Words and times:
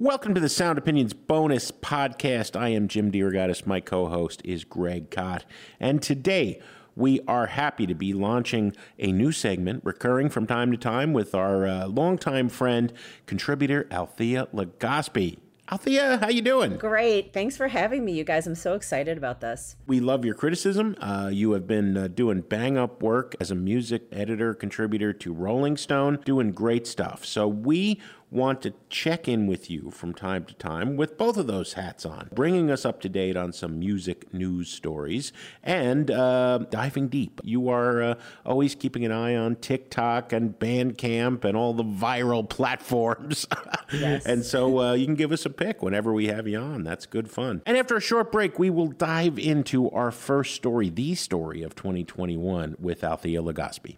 Welcome 0.00 0.32
to 0.34 0.40
the 0.40 0.48
Sound 0.48 0.78
Opinions 0.78 1.12
bonus 1.12 1.72
podcast. 1.72 2.54
I 2.54 2.68
am 2.68 2.86
Jim 2.86 3.10
DeRogatis. 3.10 3.66
My 3.66 3.80
co 3.80 4.06
host 4.06 4.40
is 4.44 4.62
Greg 4.62 5.10
Kot. 5.10 5.44
And 5.80 6.00
today 6.00 6.62
we 6.94 7.18
are 7.26 7.46
happy 7.46 7.84
to 7.84 7.96
be 7.96 8.12
launching 8.12 8.76
a 9.00 9.10
new 9.10 9.32
segment 9.32 9.84
recurring 9.84 10.28
from 10.28 10.46
time 10.46 10.70
to 10.70 10.76
time 10.76 11.12
with 11.12 11.34
our 11.34 11.66
uh, 11.66 11.86
longtime 11.88 12.48
friend, 12.48 12.92
contributor 13.26 13.88
Althea 13.90 14.46
Legaspi. 14.54 15.38
Althea, 15.70 16.16
how 16.16 16.30
you 16.30 16.40
doing? 16.40 16.78
Great. 16.78 17.34
Thanks 17.34 17.54
for 17.54 17.68
having 17.68 18.02
me, 18.02 18.12
you 18.12 18.24
guys. 18.24 18.46
I'm 18.46 18.54
so 18.54 18.72
excited 18.72 19.18
about 19.18 19.42
this. 19.42 19.76
We 19.86 20.00
love 20.00 20.24
your 20.24 20.34
criticism. 20.34 20.96
Uh, 20.98 21.28
you 21.30 21.50
have 21.52 21.66
been 21.66 21.94
uh, 21.94 22.08
doing 22.08 22.40
bang 22.40 22.78
up 22.78 23.02
work 23.02 23.34
as 23.38 23.50
a 23.50 23.54
music 23.54 24.04
editor, 24.10 24.54
contributor 24.54 25.12
to 25.12 25.32
Rolling 25.32 25.76
Stone, 25.76 26.20
doing 26.24 26.52
great 26.52 26.86
stuff. 26.86 27.26
So 27.26 27.46
we 27.46 28.00
want 28.30 28.60
to 28.62 28.74
check 28.90 29.26
in 29.26 29.46
with 29.46 29.70
you 29.70 29.90
from 29.90 30.12
time 30.12 30.44
to 30.44 30.54
time 30.54 30.96
with 30.96 31.16
both 31.16 31.36
of 31.36 31.46
those 31.46 31.74
hats 31.74 32.04
on, 32.04 32.28
bringing 32.34 32.70
us 32.70 32.84
up 32.84 33.00
to 33.00 33.08
date 33.08 33.36
on 33.36 33.52
some 33.52 33.78
music 33.78 34.32
news 34.34 34.68
stories 34.68 35.32
and 35.62 36.10
uh, 36.10 36.58
diving 36.70 37.08
deep. 37.08 37.40
You 37.42 37.68
are 37.68 38.02
uh, 38.02 38.14
always 38.44 38.74
keeping 38.74 39.04
an 39.04 39.12
eye 39.12 39.34
on 39.34 39.56
TikTok 39.56 40.32
and 40.32 40.58
Bandcamp 40.58 41.44
and 41.44 41.56
all 41.56 41.72
the 41.72 41.84
viral 41.84 42.48
platforms. 42.48 43.46
Yes. 43.90 44.26
and 44.26 44.44
so 44.44 44.80
uh, 44.80 44.92
you 44.92 45.06
can 45.06 45.14
give 45.14 45.32
us 45.32 45.46
a 45.46 45.50
pick 45.50 45.82
whenever 45.82 46.12
we 46.12 46.26
have 46.26 46.46
you 46.46 46.58
on. 46.58 46.84
That's 46.84 47.06
good 47.06 47.30
fun. 47.30 47.62
And 47.64 47.74
after 47.74 47.96
a 47.96 48.02
short 48.02 48.30
break, 48.30 48.58
we 48.58 48.68
will 48.68 48.88
dive 48.88 49.38
into 49.38 49.90
our 49.92 50.10
first 50.10 50.54
story, 50.54 50.90
the 50.90 51.14
story 51.14 51.62
of 51.62 51.74
2021 51.74 52.76
with 52.78 53.02
Althea 53.02 53.40
Legaspi. 53.40 53.96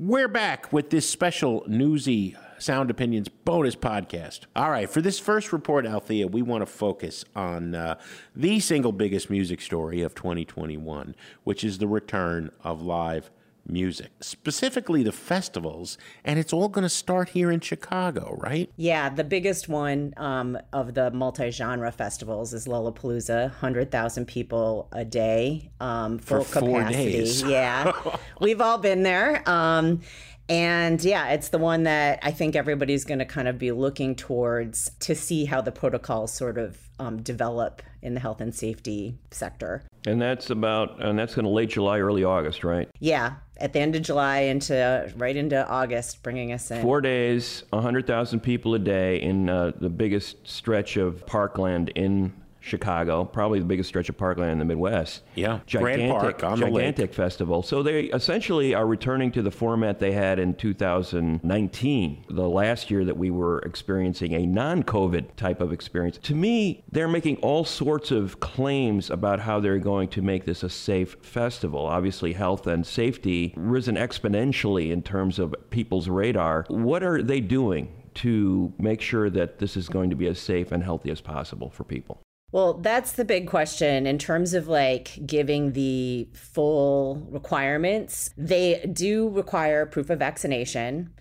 We're 0.00 0.28
back 0.28 0.72
with 0.72 0.90
this 0.90 1.10
special 1.10 1.64
newsy 1.66 2.36
Sound 2.58 2.88
Opinions 2.88 3.28
bonus 3.28 3.74
podcast. 3.74 4.42
All 4.54 4.70
right, 4.70 4.88
for 4.88 5.00
this 5.00 5.18
first 5.18 5.52
report, 5.52 5.86
Althea, 5.86 6.28
we 6.28 6.40
want 6.40 6.62
to 6.62 6.66
focus 6.66 7.24
on 7.34 7.74
uh, 7.74 7.98
the 8.36 8.60
single 8.60 8.92
biggest 8.92 9.28
music 9.28 9.60
story 9.60 10.02
of 10.02 10.14
2021, 10.14 11.16
which 11.42 11.64
is 11.64 11.78
the 11.78 11.88
return 11.88 12.52
of 12.62 12.80
live 12.80 13.32
music, 13.68 14.10
specifically 14.20 15.02
the 15.02 15.12
festivals, 15.12 15.98
and 16.24 16.38
it's 16.38 16.52
all 16.52 16.68
going 16.68 16.82
to 16.82 16.88
start 16.88 17.30
here 17.30 17.50
in 17.50 17.60
Chicago, 17.60 18.36
right? 18.40 18.70
Yeah, 18.76 19.08
the 19.08 19.24
biggest 19.24 19.68
one 19.68 20.14
um, 20.16 20.58
of 20.72 20.94
the 20.94 21.10
multi 21.10 21.50
genre 21.50 21.92
festivals 21.92 22.54
is 22.54 22.66
Lollapalooza, 22.66 23.42
100,000 23.42 24.26
people 24.26 24.88
a 24.92 25.04
day, 25.04 25.70
um, 25.80 26.18
full 26.18 26.44
For 26.44 26.60
capacity. 26.60 27.12
Days. 27.12 27.42
Yeah, 27.48 27.92
we've 28.40 28.60
all 28.60 28.78
been 28.78 29.02
there. 29.02 29.48
Um, 29.48 30.00
and 30.48 31.02
yeah, 31.04 31.28
it's 31.30 31.48
the 31.50 31.58
one 31.58 31.82
that 31.82 32.20
I 32.22 32.30
think 32.30 32.56
everybody's 32.56 33.04
going 33.04 33.18
to 33.18 33.24
kind 33.24 33.48
of 33.48 33.58
be 33.58 33.72
looking 33.72 34.14
towards 34.14 34.90
to 35.00 35.14
see 35.14 35.44
how 35.44 35.60
the 35.60 35.72
protocols 35.72 36.32
sort 36.32 36.56
of 36.56 36.78
um, 36.98 37.22
develop 37.22 37.82
in 38.02 38.14
the 38.14 38.20
health 38.20 38.40
and 38.40 38.54
safety 38.54 39.18
sector. 39.30 39.82
And 40.06 40.20
that's 40.20 40.50
about, 40.50 41.02
and 41.02 41.18
that's 41.18 41.34
going 41.34 41.44
to 41.44 41.50
late 41.50 41.70
July, 41.70 41.98
early 41.98 42.24
August, 42.24 42.64
right? 42.64 42.88
Yeah, 43.00 43.34
at 43.58 43.72
the 43.72 43.80
end 43.80 43.96
of 43.96 44.02
July 44.02 44.40
into 44.40 45.12
right 45.16 45.36
into 45.36 45.66
August, 45.68 46.22
bringing 46.22 46.52
us 46.52 46.70
in. 46.70 46.80
Four 46.82 47.00
days, 47.00 47.64
100,000 47.70 48.40
people 48.40 48.74
a 48.74 48.78
day 48.78 49.20
in 49.20 49.48
uh, 49.48 49.72
the 49.80 49.88
biggest 49.88 50.46
stretch 50.46 50.96
of 50.96 51.26
parkland 51.26 51.90
in 51.90 52.32
Chicago, 52.60 53.24
probably 53.24 53.58
the 53.58 53.64
biggest 53.64 53.88
stretch 53.88 54.08
of 54.08 54.16
parkland 54.16 54.52
in 54.52 54.58
the 54.58 54.64
Midwest. 54.64 55.22
Yeah, 55.34 55.60
gigantic, 55.66 56.38
Park 56.38 56.58
gigantic 56.58 57.14
festival. 57.14 57.62
So 57.62 57.82
they 57.82 58.04
essentially 58.04 58.74
are 58.74 58.86
returning 58.86 59.30
to 59.32 59.42
the 59.42 59.50
format 59.50 59.98
they 59.98 60.12
had 60.12 60.38
in 60.38 60.54
2019, 60.54 62.24
the 62.30 62.48
last 62.48 62.90
year 62.90 63.04
that 63.04 63.16
we 63.16 63.30
were 63.30 63.60
experiencing 63.60 64.34
a 64.34 64.46
non-COVID 64.46 65.36
type 65.36 65.60
of 65.60 65.72
experience. 65.72 66.18
To 66.18 66.34
me, 66.34 66.82
they're 66.90 67.08
making 67.08 67.36
all 67.36 67.64
sorts 67.64 68.10
of 68.10 68.40
claims 68.40 69.10
about 69.10 69.40
how 69.40 69.60
they're 69.60 69.78
going 69.78 70.08
to 70.08 70.22
make 70.22 70.44
this 70.44 70.62
a 70.62 70.68
safe 70.68 71.16
festival. 71.22 71.86
Obviously, 71.86 72.32
health 72.32 72.66
and 72.66 72.86
safety 72.86 73.54
risen 73.56 73.96
exponentially 73.96 74.90
in 74.90 75.02
terms 75.02 75.38
of 75.38 75.54
people's 75.70 76.08
radar. 76.08 76.64
What 76.68 77.02
are 77.02 77.22
they 77.22 77.40
doing? 77.40 77.94
to 78.14 78.72
make 78.78 79.00
sure 79.00 79.30
that 79.30 79.60
this 79.60 79.76
is 79.76 79.88
going 79.88 80.10
to 80.10 80.16
be 80.16 80.26
as 80.26 80.40
safe 80.40 80.72
and 80.72 80.82
healthy 80.82 81.08
as 81.08 81.20
possible 81.20 81.70
for 81.70 81.84
people? 81.84 82.20
Well, 82.50 82.74
that's 82.74 83.12
the 83.12 83.24
big 83.24 83.46
question 83.46 84.06
in 84.06 84.18
terms 84.18 84.54
of 84.54 84.68
like 84.68 85.18
giving 85.26 85.72
the 85.72 86.28
full 86.32 87.26
requirements. 87.30 88.30
They 88.36 88.88
do 88.90 89.28
require 89.28 89.84
proof 89.84 90.08
of 90.08 90.18
vaccination 90.18 91.12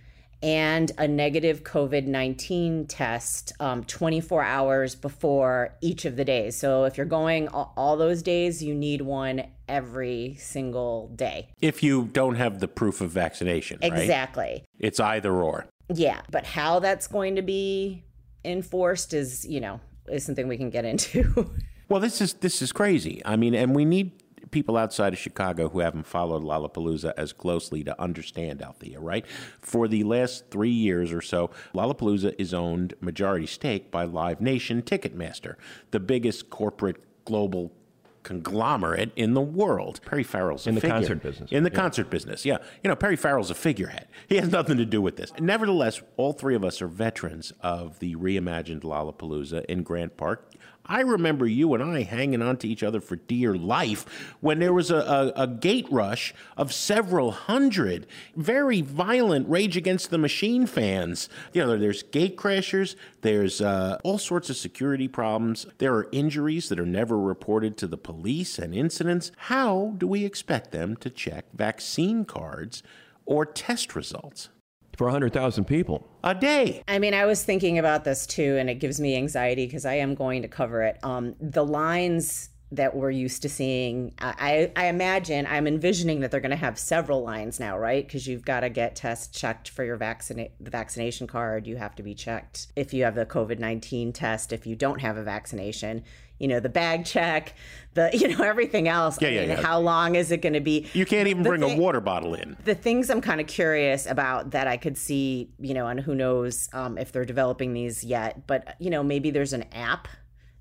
and 0.42 0.92
a 0.98 1.08
negative 1.08 1.64
COVID 1.64 2.06
19 2.06 2.88
test 2.88 3.54
um, 3.60 3.84
24 3.84 4.44
hours 4.44 4.96
before 4.96 5.76
each 5.82 6.06
of 6.06 6.16
the 6.16 6.24
days. 6.24 6.56
So 6.56 6.86
if 6.86 6.96
you're 6.96 7.06
going 7.06 7.48
all, 7.50 7.74
all 7.76 7.98
those 7.98 8.22
days, 8.22 8.64
you 8.64 8.74
need 8.74 9.02
one 9.02 9.44
every 9.68 10.36
single 10.40 11.10
day. 11.16 11.50
If 11.60 11.84
you 11.84 12.06
don't 12.06 12.36
have 12.36 12.60
the 12.60 12.68
proof 12.68 13.02
of 13.02 13.12
vaccination, 13.12 13.80
right? 13.82 13.94
Exactly. 13.94 14.64
It's 14.80 15.00
either 15.00 15.34
or. 15.34 15.66
Yeah. 15.94 16.22
But 16.30 16.46
how 16.46 16.80
that's 16.80 17.08
going 17.08 17.36
to 17.36 17.42
be 17.42 18.04
enforced 18.46 19.14
is, 19.14 19.46
you 19.46 19.60
know, 19.60 19.82
is 20.10 20.26
something 20.26 20.48
we 20.48 20.58
can 20.58 20.70
get 20.70 20.86
into. 20.86 21.52
well, 21.90 22.00
this 22.00 22.22
is 22.22 22.34
this 22.34 22.62
is 22.62 22.72
crazy. 22.72 23.22
I 23.26 23.36
mean, 23.36 23.54
and 23.54 23.76
we 23.76 23.86
need 23.86 24.12
people 24.52 24.78
outside 24.78 25.14
of 25.14 25.20
Chicago 25.20 25.70
who 25.70 25.80
haven't 25.80 26.08
followed 26.08 26.44
Lollapalooza 26.44 27.14
as 27.18 27.34
closely 27.34 27.84
to 27.84 28.02
understand 28.02 28.62
Althea, 28.62 29.00
right? 29.00 29.26
For 29.62 29.88
the 29.88 30.04
last 30.04 30.50
three 30.50 30.72
years 30.72 31.12
or 31.12 31.22
so, 31.22 31.50
Lollapalooza 31.74 32.36
is 32.38 32.54
owned 32.54 32.94
majority 33.02 33.46
stake 33.46 33.92
by 33.92 34.06
Live 34.06 34.42
Nation 34.42 34.82
Ticketmaster, 34.82 35.56
the 35.92 36.00
biggest 36.00 36.50
corporate 36.50 36.98
global 37.26 37.74
conglomerate 38.28 39.12
in 39.16 39.34
the 39.34 39.42
world. 39.42 40.02
Perry 40.06 40.24
Farrell's 40.24 40.68
in 40.68 40.76
the 40.76 40.82
figure. 40.82 40.98
concert 40.98 41.24
business. 41.24 41.50
In 41.50 41.64
the 41.64 41.72
yeah. 41.72 41.76
concert 41.76 42.10
business, 42.10 42.46
yeah. 42.46 42.58
You 42.84 42.90
know, 42.90 42.96
Perry 42.96 43.16
Farrell's 43.16 43.50
a 43.50 43.56
figurehead. 43.56 44.08
He 44.28 44.36
has 44.36 44.52
nothing 44.52 44.76
to 44.78 44.86
do 44.86 45.02
with 45.02 45.16
this. 45.16 45.32
Nevertheless, 45.40 46.02
all 46.18 46.34
three 46.34 46.54
of 46.54 46.64
us 46.66 46.82
are 46.82 46.90
veterans 46.90 47.54
of 47.62 48.00
the 48.00 48.18
reimagined 48.18 48.82
Lollapalooza 48.82 49.64
in 49.66 49.84
Grant 49.84 50.18
Park. 50.18 50.52
I 50.88 51.02
remember 51.02 51.46
you 51.46 51.74
and 51.74 51.84
I 51.84 52.04
hanging 52.04 52.42
on 52.42 52.58
to 52.58 52.68
each 52.68 52.84
other 52.84 53.02
for 53.02 53.16
dear 53.16 53.56
life 53.56 54.06
when 54.40 54.60
there 54.60 54.74
was 54.74 54.92
a, 54.92 54.98
a, 55.36 55.44
a, 55.44 55.48
gate 55.48 55.88
rush 55.90 56.34
of 56.56 56.74
several 56.74 57.32
hundred 57.32 58.08
very 58.36 58.82
violent 58.82 59.50
Rage 59.50 59.76
Against 59.76 60.10
the 60.10 60.18
Machine 60.18 60.66
fans. 60.66 61.30
You 61.54 61.66
know, 61.66 61.78
there's 61.78 62.04
gate 62.04 62.38
crashers, 62.38 62.96
there's 63.22 63.62
uh, 63.62 63.98
all 64.04 64.18
sorts 64.18 64.50
of 64.50 64.58
security 64.58 65.08
problems, 65.08 65.66
there 65.78 65.94
are 65.96 66.08
injuries 66.12 66.70
that 66.70 66.80
are 66.80 66.86
never 66.86 67.18
reported 67.18 67.78
to 67.78 67.88
the 67.88 67.98
police 67.98 68.60
and 68.60 68.74
incidents. 68.74 69.32
How 69.38 69.96
do 69.98 70.08
we 70.08 70.26
expect 70.26 70.72
them 70.72 70.96
to 70.98 71.10
check 71.10 71.46
vaccine 71.54 72.26
cards 72.26 72.84
or 73.26 73.46
test 73.46 73.96
results? 73.96 74.50
For 74.98 75.06
100,000 75.06 75.66
people 75.66 76.08
a 76.24 76.34
day. 76.34 76.84
I 76.88 76.98
mean, 76.98 77.14
I 77.14 77.26
was 77.26 77.44
thinking 77.44 77.78
about 77.78 78.04
this 78.04 78.26
too, 78.26 78.58
and 78.58 78.70
it 78.70 78.76
gives 78.76 79.00
me 79.00 79.16
anxiety 79.16 79.68
because 79.68 79.86
I 79.86 79.94
am 79.94 80.16
going 80.16 80.42
to 80.42 80.48
cover 80.48 80.82
it. 80.82 80.98
Um, 81.04 81.36
the 81.40 81.64
lines 81.64 82.50
that 82.72 82.96
we're 82.96 83.12
used 83.12 83.44
to 83.44 83.50
seeing, 83.50 84.14
I, 84.20 84.72
I 84.76 84.88
imagine, 84.88 85.46
I'm 85.48 85.68
envisioning 85.68 86.20
that 86.20 86.32
they're 86.32 86.42
going 86.42 86.50
to 86.50 86.58
have 86.58 86.78
several 86.78 87.24
lines 87.24 87.60
now, 87.62 87.78
right? 87.78 88.06
Because 88.06 88.28
you've 88.28 88.44
got 88.44 88.62
to 88.62 88.70
get 88.70 88.96
test 88.96 89.34
checked 89.34 89.70
for 89.70 89.86
your 89.86 89.98
vaccina- 89.98 90.52
the 90.60 90.72
vaccination 90.72 91.28
card. 91.28 91.66
You 91.66 91.78
have 91.78 91.96
to 91.96 92.04
be 92.04 92.14
checked 92.14 92.68
if 92.76 92.94
you 92.94 93.06
have 93.06 93.16
the 93.16 93.26
COVID 93.26 93.60
19 93.60 94.12
test, 94.12 94.52
if 94.52 94.68
you 94.68 94.76
don't 94.76 95.00
have 95.00 95.16
a 95.16 95.24
vaccination 95.24 96.04
you 96.40 96.48
know, 96.48 96.60
the 96.60 96.70
bag 96.70 97.06
check, 97.06 97.54
the, 97.94 98.10
you 98.14 98.28
know, 98.28 98.44
everything 98.44 98.88
else. 98.88 99.22
Yeah, 99.22 99.30
yeah, 99.30 99.42
yeah. 99.42 99.62
How 99.62 99.80
long 99.80 100.16
is 100.16 100.32
it 100.32 100.42
going 100.42 100.54
to 100.54 100.60
be? 100.60 100.88
You 100.94 101.06
can't 101.06 101.28
even 101.28 101.44
the 101.44 101.50
bring 101.50 101.64
a 101.64 101.78
water 101.78 102.02
bottle 102.02 102.34
in. 102.34 102.58
The 102.64 102.76
things 102.76 103.10
I'm 103.10 103.22
kind 103.22 103.42
of 103.42 103.48
curious 103.48 104.06
about 104.06 104.52
that 104.52 104.68
I 104.68 104.78
could 104.78 104.98
see, 104.98 105.52
you 105.60 105.74
know, 105.74 105.88
and 105.88 106.00
who 106.00 106.16
knows 106.16 106.70
um, 106.74 106.98
if 106.98 107.12
they're 107.12 107.26
developing 107.26 107.74
these 107.74 108.04
yet, 108.04 108.48
but, 108.48 108.76
you 108.80 108.90
know, 108.90 109.04
maybe 109.04 109.32
there's 109.32 109.54
an 109.54 109.66
app 109.74 110.08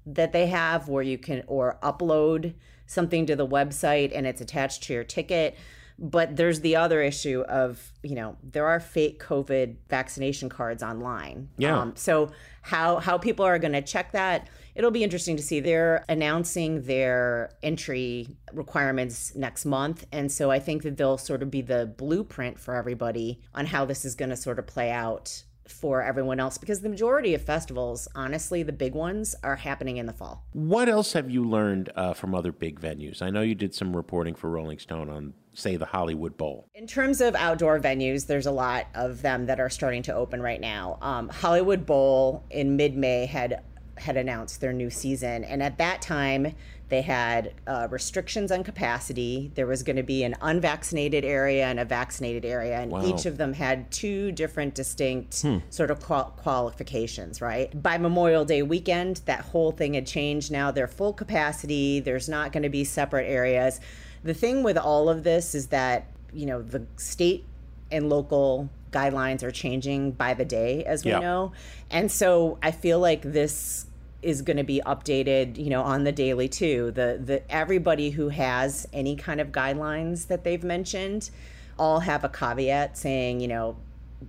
that 0.06 0.32
they 0.32 0.46
have 0.46 0.88
where 0.88 1.02
you 1.02 1.18
can, 1.18 1.42
or 1.46 1.78
upload 1.82 2.54
something 2.86 3.26
to 3.26 3.36
the 3.36 3.46
website 3.46 4.12
and 4.14 4.26
it's 4.26 4.40
attached 4.40 4.84
to 4.84 4.92
your 4.92 5.04
ticket. 5.04 5.56
But 5.98 6.36
there's 6.36 6.60
the 6.60 6.76
other 6.76 7.00
issue 7.00 7.40
of, 7.48 7.90
you 8.02 8.14
know, 8.14 8.36
there 8.42 8.66
are 8.66 8.78
fake 8.80 9.22
COVID 9.22 9.76
vaccination 9.88 10.50
cards 10.50 10.82
online. 10.82 11.48
Yeah. 11.56 11.80
Um, 11.80 11.96
so 11.96 12.32
how 12.60 12.98
how 12.98 13.16
people 13.16 13.46
are 13.46 13.58
going 13.58 13.72
to 13.72 13.80
check 13.80 14.12
that, 14.12 14.48
it'll 14.76 14.90
be 14.90 15.02
interesting 15.02 15.36
to 15.36 15.42
see. 15.42 15.58
They're 15.58 16.04
announcing 16.08 16.82
their 16.82 17.50
entry 17.62 18.28
requirements 18.52 19.34
next 19.34 19.64
month. 19.64 20.06
And 20.12 20.30
so 20.30 20.50
I 20.50 20.60
think 20.60 20.82
that 20.82 20.96
they'll 20.96 21.18
sort 21.18 21.42
of 21.42 21.50
be 21.50 21.62
the 21.62 21.92
blueprint 21.96 22.58
for 22.58 22.74
everybody 22.74 23.40
on 23.54 23.66
how 23.66 23.86
this 23.86 24.04
is 24.04 24.14
going 24.14 24.28
to 24.28 24.36
sort 24.36 24.58
of 24.58 24.66
play 24.66 24.90
out 24.90 25.42
for 25.66 26.00
everyone 26.00 26.38
else 26.38 26.58
because 26.58 26.80
the 26.80 26.88
majority 26.88 27.34
of 27.34 27.42
festivals, 27.42 28.06
honestly, 28.14 28.62
the 28.62 28.72
big 28.72 28.94
ones 28.94 29.34
are 29.42 29.56
happening 29.56 29.96
in 29.96 30.06
the 30.06 30.12
fall. 30.12 30.44
What 30.52 30.88
else 30.88 31.12
have 31.14 31.28
you 31.28 31.42
learned 31.42 31.90
uh, 31.96 32.14
from 32.14 32.36
other 32.36 32.52
big 32.52 32.80
venues? 32.80 33.20
I 33.20 33.30
know 33.30 33.40
you 33.40 33.56
did 33.56 33.74
some 33.74 33.96
reporting 33.96 34.36
for 34.36 34.48
Rolling 34.48 34.78
Stone 34.78 35.10
on, 35.10 35.34
say, 35.54 35.74
the 35.74 35.86
Hollywood 35.86 36.36
Bowl. 36.36 36.68
In 36.74 36.86
terms 36.86 37.20
of 37.20 37.34
outdoor 37.34 37.80
venues, 37.80 38.26
there's 38.26 38.46
a 38.46 38.52
lot 38.52 38.86
of 38.94 39.22
them 39.22 39.46
that 39.46 39.58
are 39.58 39.70
starting 39.70 40.02
to 40.04 40.14
open 40.14 40.40
right 40.40 40.60
now. 40.60 40.98
Um, 41.00 41.28
Hollywood 41.30 41.84
Bowl 41.84 42.44
in 42.50 42.76
mid 42.76 42.96
May 42.96 43.26
had 43.26 43.64
had 43.98 44.16
announced 44.16 44.60
their 44.60 44.72
new 44.72 44.90
season, 44.90 45.44
and 45.44 45.62
at 45.62 45.78
that 45.78 46.02
time 46.02 46.54
they 46.88 47.02
had 47.02 47.52
uh, 47.66 47.88
restrictions 47.90 48.52
on 48.52 48.62
capacity. 48.62 49.50
There 49.56 49.66
was 49.66 49.82
going 49.82 49.96
to 49.96 50.04
be 50.04 50.22
an 50.22 50.36
unvaccinated 50.40 51.24
area 51.24 51.66
and 51.66 51.80
a 51.80 51.84
vaccinated 51.84 52.44
area, 52.44 52.78
and 52.78 52.92
Wow. 52.92 53.04
each 53.04 53.26
of 53.26 53.38
them 53.38 53.52
had 53.54 53.90
two 53.90 54.30
different 54.32 54.74
distinct 54.74 55.44
sort 55.70 55.90
of 55.90 56.00
qual- 56.00 56.32
qualifications, 56.36 57.40
right? 57.40 57.82
By 57.82 57.98
Memorial 57.98 58.44
Day 58.44 58.62
weekend, 58.62 59.22
that 59.24 59.40
whole 59.40 59.72
thing 59.72 59.94
had 59.94 60.06
changed. 60.06 60.52
Now 60.52 60.70
they're 60.70 60.86
full 60.86 61.12
capacity, 61.12 61.98
there's 62.00 62.28
not 62.28 62.52
going 62.52 62.62
to 62.62 62.68
be 62.68 62.84
separate 62.84 63.26
areas. 63.28 63.80
The 64.22 64.34
thing 64.34 64.62
with 64.62 64.76
all 64.78 65.08
of 65.08 65.24
this 65.24 65.54
is 65.54 65.68
that, 65.68 66.06
you 66.32 66.46
know, 66.46 66.62
the 66.62 66.86
state 66.96 67.44
and 67.90 68.08
local 68.08 68.68
guidelines 68.96 69.42
are 69.42 69.50
changing 69.50 70.12
by 70.12 70.32
the 70.34 70.44
day, 70.44 70.84
as 70.84 71.04
we 71.04 71.10
Yeah. 71.10 71.20
know. 71.20 71.52
And 71.90 72.10
so 72.10 72.58
I 72.62 72.70
feel 72.70 72.98
like 72.98 73.22
this 73.22 73.86
is 74.22 74.42
going 74.42 74.56
to 74.56 74.64
be 74.64 74.80
updated, 74.86 75.56
you 75.64 75.70
know, 75.70 75.82
on 75.82 76.04
the 76.04 76.12
daily 76.12 76.48
too. 76.48 76.90
The 76.92 77.08
the 77.30 77.38
everybody 77.62 78.10
who 78.10 78.28
has 78.30 78.88
any 78.92 79.14
kind 79.16 79.40
of 79.40 79.48
guidelines 79.52 80.26
that 80.28 80.42
they've 80.44 80.64
mentioned 80.64 81.30
all 81.78 82.00
have 82.00 82.24
a 82.24 82.28
caveat 82.28 82.96
saying, 82.96 83.40
you 83.40 83.48
know, 83.48 83.76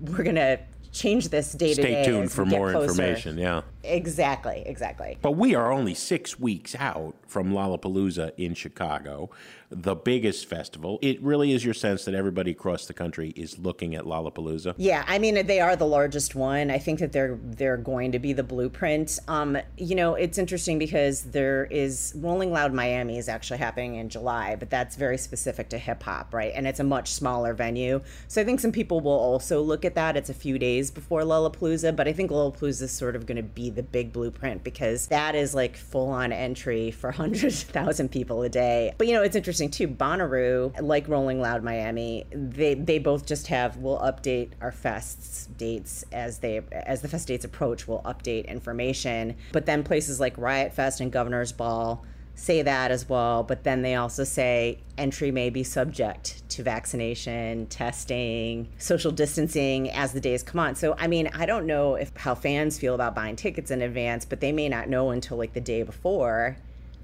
we're 0.02 0.24
going 0.24 0.36
to 0.36 0.60
change 0.92 1.30
this 1.30 1.52
day 1.54 1.74
to 1.74 1.82
day. 1.82 2.04
Stay 2.04 2.12
tuned 2.12 2.32
for 2.32 2.46
more 2.46 2.72
closer. 2.72 2.90
information. 2.90 3.38
Yeah. 3.38 3.62
Exactly, 3.88 4.64
exactly. 4.66 5.18
But 5.22 5.32
we 5.32 5.56
are 5.56 5.72
only 5.72 5.94
six 5.94 6.40
weeks 6.40 6.76
out 6.76 7.16
from 7.28 7.52
Lollapalooza 7.52 8.32
in 8.38 8.54
Chicago, 8.54 9.30
the 9.70 9.96
biggest 9.96 10.46
festival. 10.46 10.98
It 11.02 11.22
really 11.22 11.52
is 11.52 11.66
your 11.66 11.74
sense 11.74 12.06
that 12.06 12.16
everybody 12.16 12.52
across 12.52 12.86
the 12.86 12.94
country 12.94 13.32
is 13.36 13.60
looking 13.60 13.96
at 13.96 14.06
Lollapalooza. 14.06 14.76
Yeah, 14.78 15.04
I 15.08 15.20
mean 15.20 15.46
they 15.46 15.60
are 15.60 15.76
the 15.76 15.86
largest 15.86 16.36
one. 16.36 16.72
I 16.72 16.78
think 16.78 17.00
that 17.00 17.12
they're 17.12 17.38
they're 17.44 17.78
going 17.78 18.12
to 18.14 18.20
be 18.20 18.34
the 18.34 18.44
blueprint. 18.44 19.20
Um, 19.28 19.58
you 19.78 19.96
know, 19.96 20.16
it's 20.16 20.38
interesting 20.38 20.80
because 20.80 21.24
there 21.24 21.66
is 21.66 22.14
Rolling 22.16 22.52
Loud 22.52 22.74
Miami 22.74 23.18
is 23.18 23.28
actually 23.28 23.60
happening 23.60 23.96
in 23.96 24.10
July, 24.10 24.56
but 24.56 24.70
that's 24.70 24.96
very 24.96 25.18
specific 25.18 25.70
to 25.70 25.78
hip 25.78 26.04
hop, 26.04 26.34
right? 26.34 26.54
And 26.56 26.66
it's 26.66 26.80
a 26.80 26.86
much 26.86 27.12
smaller 27.12 27.54
venue. 27.54 28.02
So 28.28 28.42
I 28.42 28.46
think 28.46 28.60
some 28.60 28.72
people 28.72 29.02
will 29.02 29.12
also 29.12 29.62
look 29.62 29.84
at 29.84 29.96
that. 29.96 30.16
It's 30.16 30.30
a 30.30 30.34
few 30.34 30.58
days 30.58 30.92
before 30.92 31.22
Lollapalooza, 31.22 31.96
but 31.96 32.08
I 32.08 32.14
think 32.14 32.32
Lollapalooza 32.32 32.84
is 32.84 32.92
sort 32.92 33.16
of 33.16 33.26
going 33.26 33.38
to 33.38 33.44
be 33.44 33.70
the 33.78 33.84
big 33.84 34.12
blueprint 34.12 34.64
because 34.64 35.08
that 35.08 35.36
is 35.36 35.56
like 35.56 35.78
full 35.78 36.10
on 36.10 36.34
entry 36.34 36.92
for 36.92 37.12
hundreds 37.24 37.64
of 37.64 37.70
thousand 37.70 38.10
people 38.10 38.44
a 38.44 38.50
day. 38.50 38.92
But 38.98 39.08
you 39.08 39.14
know, 39.14 39.24
it's 39.24 39.38
interesting 39.38 39.70
too. 39.70 39.88
Bonnaroo, 39.88 40.82
like 40.82 41.08
Rolling 41.08 41.40
Loud 41.40 41.64
Miami, 41.64 42.26
they 42.32 42.74
they 42.74 43.00
both 43.00 43.26
just 43.26 43.48
have 43.48 43.78
we'll 43.78 44.00
update 44.00 44.50
our 44.60 44.72
fests 44.72 45.48
dates 45.58 46.04
as 46.12 46.40
they 46.40 46.62
as 46.72 47.02
the 47.02 47.08
fest 47.08 47.30
dates 47.30 47.46
approach. 47.46 47.88
We'll 47.88 48.02
update 48.02 48.48
information. 48.48 49.38
But 49.54 49.66
then 49.66 49.84
places 49.84 50.20
like 50.20 50.38
Riot 50.38 50.74
Fest 50.74 51.00
and 51.00 51.12
Governor's 51.12 51.54
Ball 51.54 52.04
say 52.36 52.62
that 52.62 52.92
as 52.92 53.10
well, 53.10 53.44
but 53.44 53.64
then 53.64 53.82
they 53.82 53.96
also 53.96 54.24
say 54.24 54.80
entry 54.98 55.32
may 55.32 55.50
be 55.50 55.64
subject 55.64 56.47
to 56.58 56.64
vaccination, 56.64 57.66
testing, 57.68 58.68
social 58.78 59.12
distancing 59.12 59.90
as 59.92 60.12
the 60.14 60.20
days 60.20 60.44
come 60.44 60.60
on. 60.60 60.76
So 60.76 60.96
I 61.00 61.08
mean, 61.08 61.30
I 61.34 61.46
don't 61.46 61.66
know 61.66 61.96
if 61.96 62.16
how 62.18 62.36
fans 62.36 62.78
feel 62.78 62.94
about 62.96 63.16
buying 63.16 63.36
tickets 63.36 63.72
in 63.72 63.82
advance, 63.82 64.26
but 64.26 64.42
they 64.42 64.52
may 64.52 64.70
not 64.70 64.90
know 64.90 65.12
until 65.12 65.38
like 65.38 65.54
the 65.54 65.62
day 65.62 65.84
before 65.84 66.58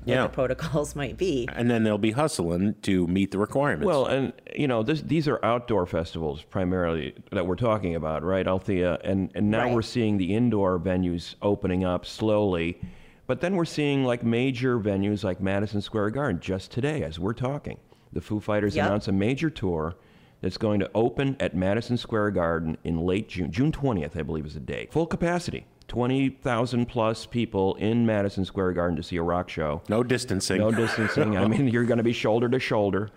what 0.03 0.13
Yeah. 0.15 0.23
the 0.23 0.29
protocols 0.29 0.95
might 1.01 1.17
be. 1.17 1.47
And 1.53 1.69
then 1.71 1.83
they'll 1.83 1.97
be 1.97 2.11
hustling 2.11 2.75
to 2.81 3.07
meet 3.07 3.31
the 3.31 3.37
requirements. 3.37 3.85
Well, 3.85 4.05
and 4.07 4.33
you 4.55 4.67
know, 4.67 4.83
this, 4.83 5.01
these 5.01 5.27
are 5.29 5.39
outdoor 5.45 5.85
festivals 5.85 6.41
primarily 6.43 7.15
that 7.31 7.47
we're 7.47 7.55
talking 7.55 7.95
about, 7.95 8.23
right, 8.23 8.45
Althea? 8.45 8.99
And 9.03 9.31
and 9.35 9.49
now 9.49 9.63
Right. 9.65 9.73
we're 9.73 9.81
seeing 9.81 10.17
the 10.17 10.35
indoor 10.35 10.77
venues 10.79 11.35
opening 11.41 11.85
up 11.85 12.05
slowly, 12.05 12.81
but 13.27 13.39
then 13.39 13.55
we're 13.55 13.63
seeing 13.65 14.03
like 14.03 14.23
major 14.23 14.77
venues 14.79 15.23
like 15.23 15.39
Madison 15.39 15.81
Square 15.81 16.09
Garden 16.09 16.41
just 16.41 16.71
today 16.71 17.03
as 17.03 17.17
we're 17.19 17.33
talking. 17.33 17.77
The 18.13 18.21
Foo 18.21 18.39
Fighters 18.39 18.75
Yep. 18.75 18.85
announced 18.85 19.07
a 19.07 19.11
major 19.11 19.49
tour 19.49 19.95
that's 20.41 20.57
going 20.57 20.79
to 20.81 20.89
open 20.93 21.35
at 21.39 21.55
Madison 21.55 21.97
Square 21.97 22.31
Garden 22.31 22.77
in 22.83 22.99
late 23.05 23.29
June, 23.29 23.51
June 23.51 23.71
20th, 23.71 24.17
I 24.17 24.23
believe 24.23 24.45
is 24.45 24.53
the 24.55 24.59
date. 24.59 24.91
Full 24.91 25.07
capacity. 25.07 25.65
20,000 25.87 26.85
plus 26.87 27.25
people 27.25 27.75
in 27.75 28.05
Madison 28.05 28.45
Square 28.45 28.73
Garden 28.73 28.95
to 28.97 29.03
see 29.03 29.15
a 29.17 29.23
rock 29.23 29.49
show. 29.49 29.81
no 29.89 30.03
distancing. 30.03 30.57
No 30.59 30.71
distancing. 30.71 31.37
I 31.37 31.47
mean, 31.47 31.67
you're 31.67 31.85
going 31.85 31.97
to 31.97 32.03
be 32.03 32.13
shoulder 32.13 32.49
to 32.49 32.59
shoulder. 32.59 33.09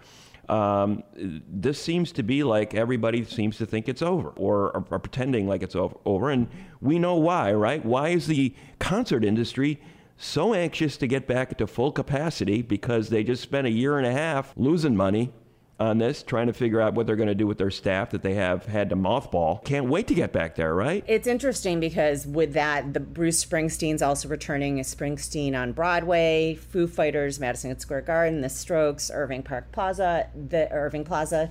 Um, 0.49 1.03
this 1.17 1.81
seems 1.83 2.13
to 2.13 2.23
be 2.23 2.45
like 2.45 2.75
everybody 2.75 3.25
seems 3.25 3.57
to 3.59 3.67
think 3.67 3.89
it's 3.89 4.03
over 4.03 4.29
or 4.37 4.77
are, 4.77 4.85
are 4.93 4.99
pretending 5.01 5.49
like 5.49 5.63
it's 5.65 5.75
o- 5.75 6.01
over. 6.05 6.31
And 6.31 6.47
we 6.81 7.01
know 7.01 7.17
why, 7.17 7.53
right? 7.53 7.85
Why 7.85 8.11
is 8.11 8.29
the 8.29 8.55
concert 8.79 9.25
industry 9.25 9.81
so 10.17 10.55
anxious 10.55 10.97
to 10.99 11.07
get 11.07 11.27
back 11.27 11.57
to 11.59 11.67
full 11.67 11.93
capacity 11.93 12.63
because 12.63 13.09
they 13.09 13.23
just 13.23 13.43
spent 13.43 13.67
a 13.67 13.71
year 13.71 13.99
and 13.99 14.07
a 14.07 14.13
half 14.13 14.53
losing 14.57 14.97
money 14.97 15.33
on 15.79 15.99
this, 15.99 16.23
trying 16.23 16.47
to 16.47 16.53
figure 16.53 16.81
out 16.81 16.95
what 16.95 17.07
they're 17.07 17.17
going 17.17 17.29
to 17.29 17.35
do 17.35 17.47
with 17.47 17.59
their 17.59 17.71
staff 17.71 18.11
that 18.11 18.23
they 18.23 18.35
have 18.35 18.65
had 18.65 18.89
to 18.89 18.97
mothball. 18.97 19.63
Can't 19.65 19.87
wait 19.87 20.07
to 20.07 20.15
get 20.15 20.33
back 20.33 20.55
there, 20.55 20.75
right? 20.75 21.05
It's 21.07 21.27
interesting 21.27 21.81
because 21.81 22.27
with 22.27 22.55
that, 22.55 22.95
the 22.95 23.01
Bruce 23.01 23.45
Springsteen's 23.45 24.01
also 24.01 24.29
returning 24.29 24.81
as 24.81 24.95
Springsteen 24.95 25.55
on 25.55 25.73
Broadway, 25.73 26.55
Foo 26.55 26.87
Fighters, 26.87 27.39
Madison 27.39 27.79
Square 27.79 28.03
Garden, 28.03 28.41
The 28.41 28.49
Strokes, 28.49 29.11
Irving 29.13 29.43
Park 29.43 29.71
Plaza, 29.73 30.29
the 30.35 30.71
Irving 30.73 31.05
Plaza. 31.05 31.51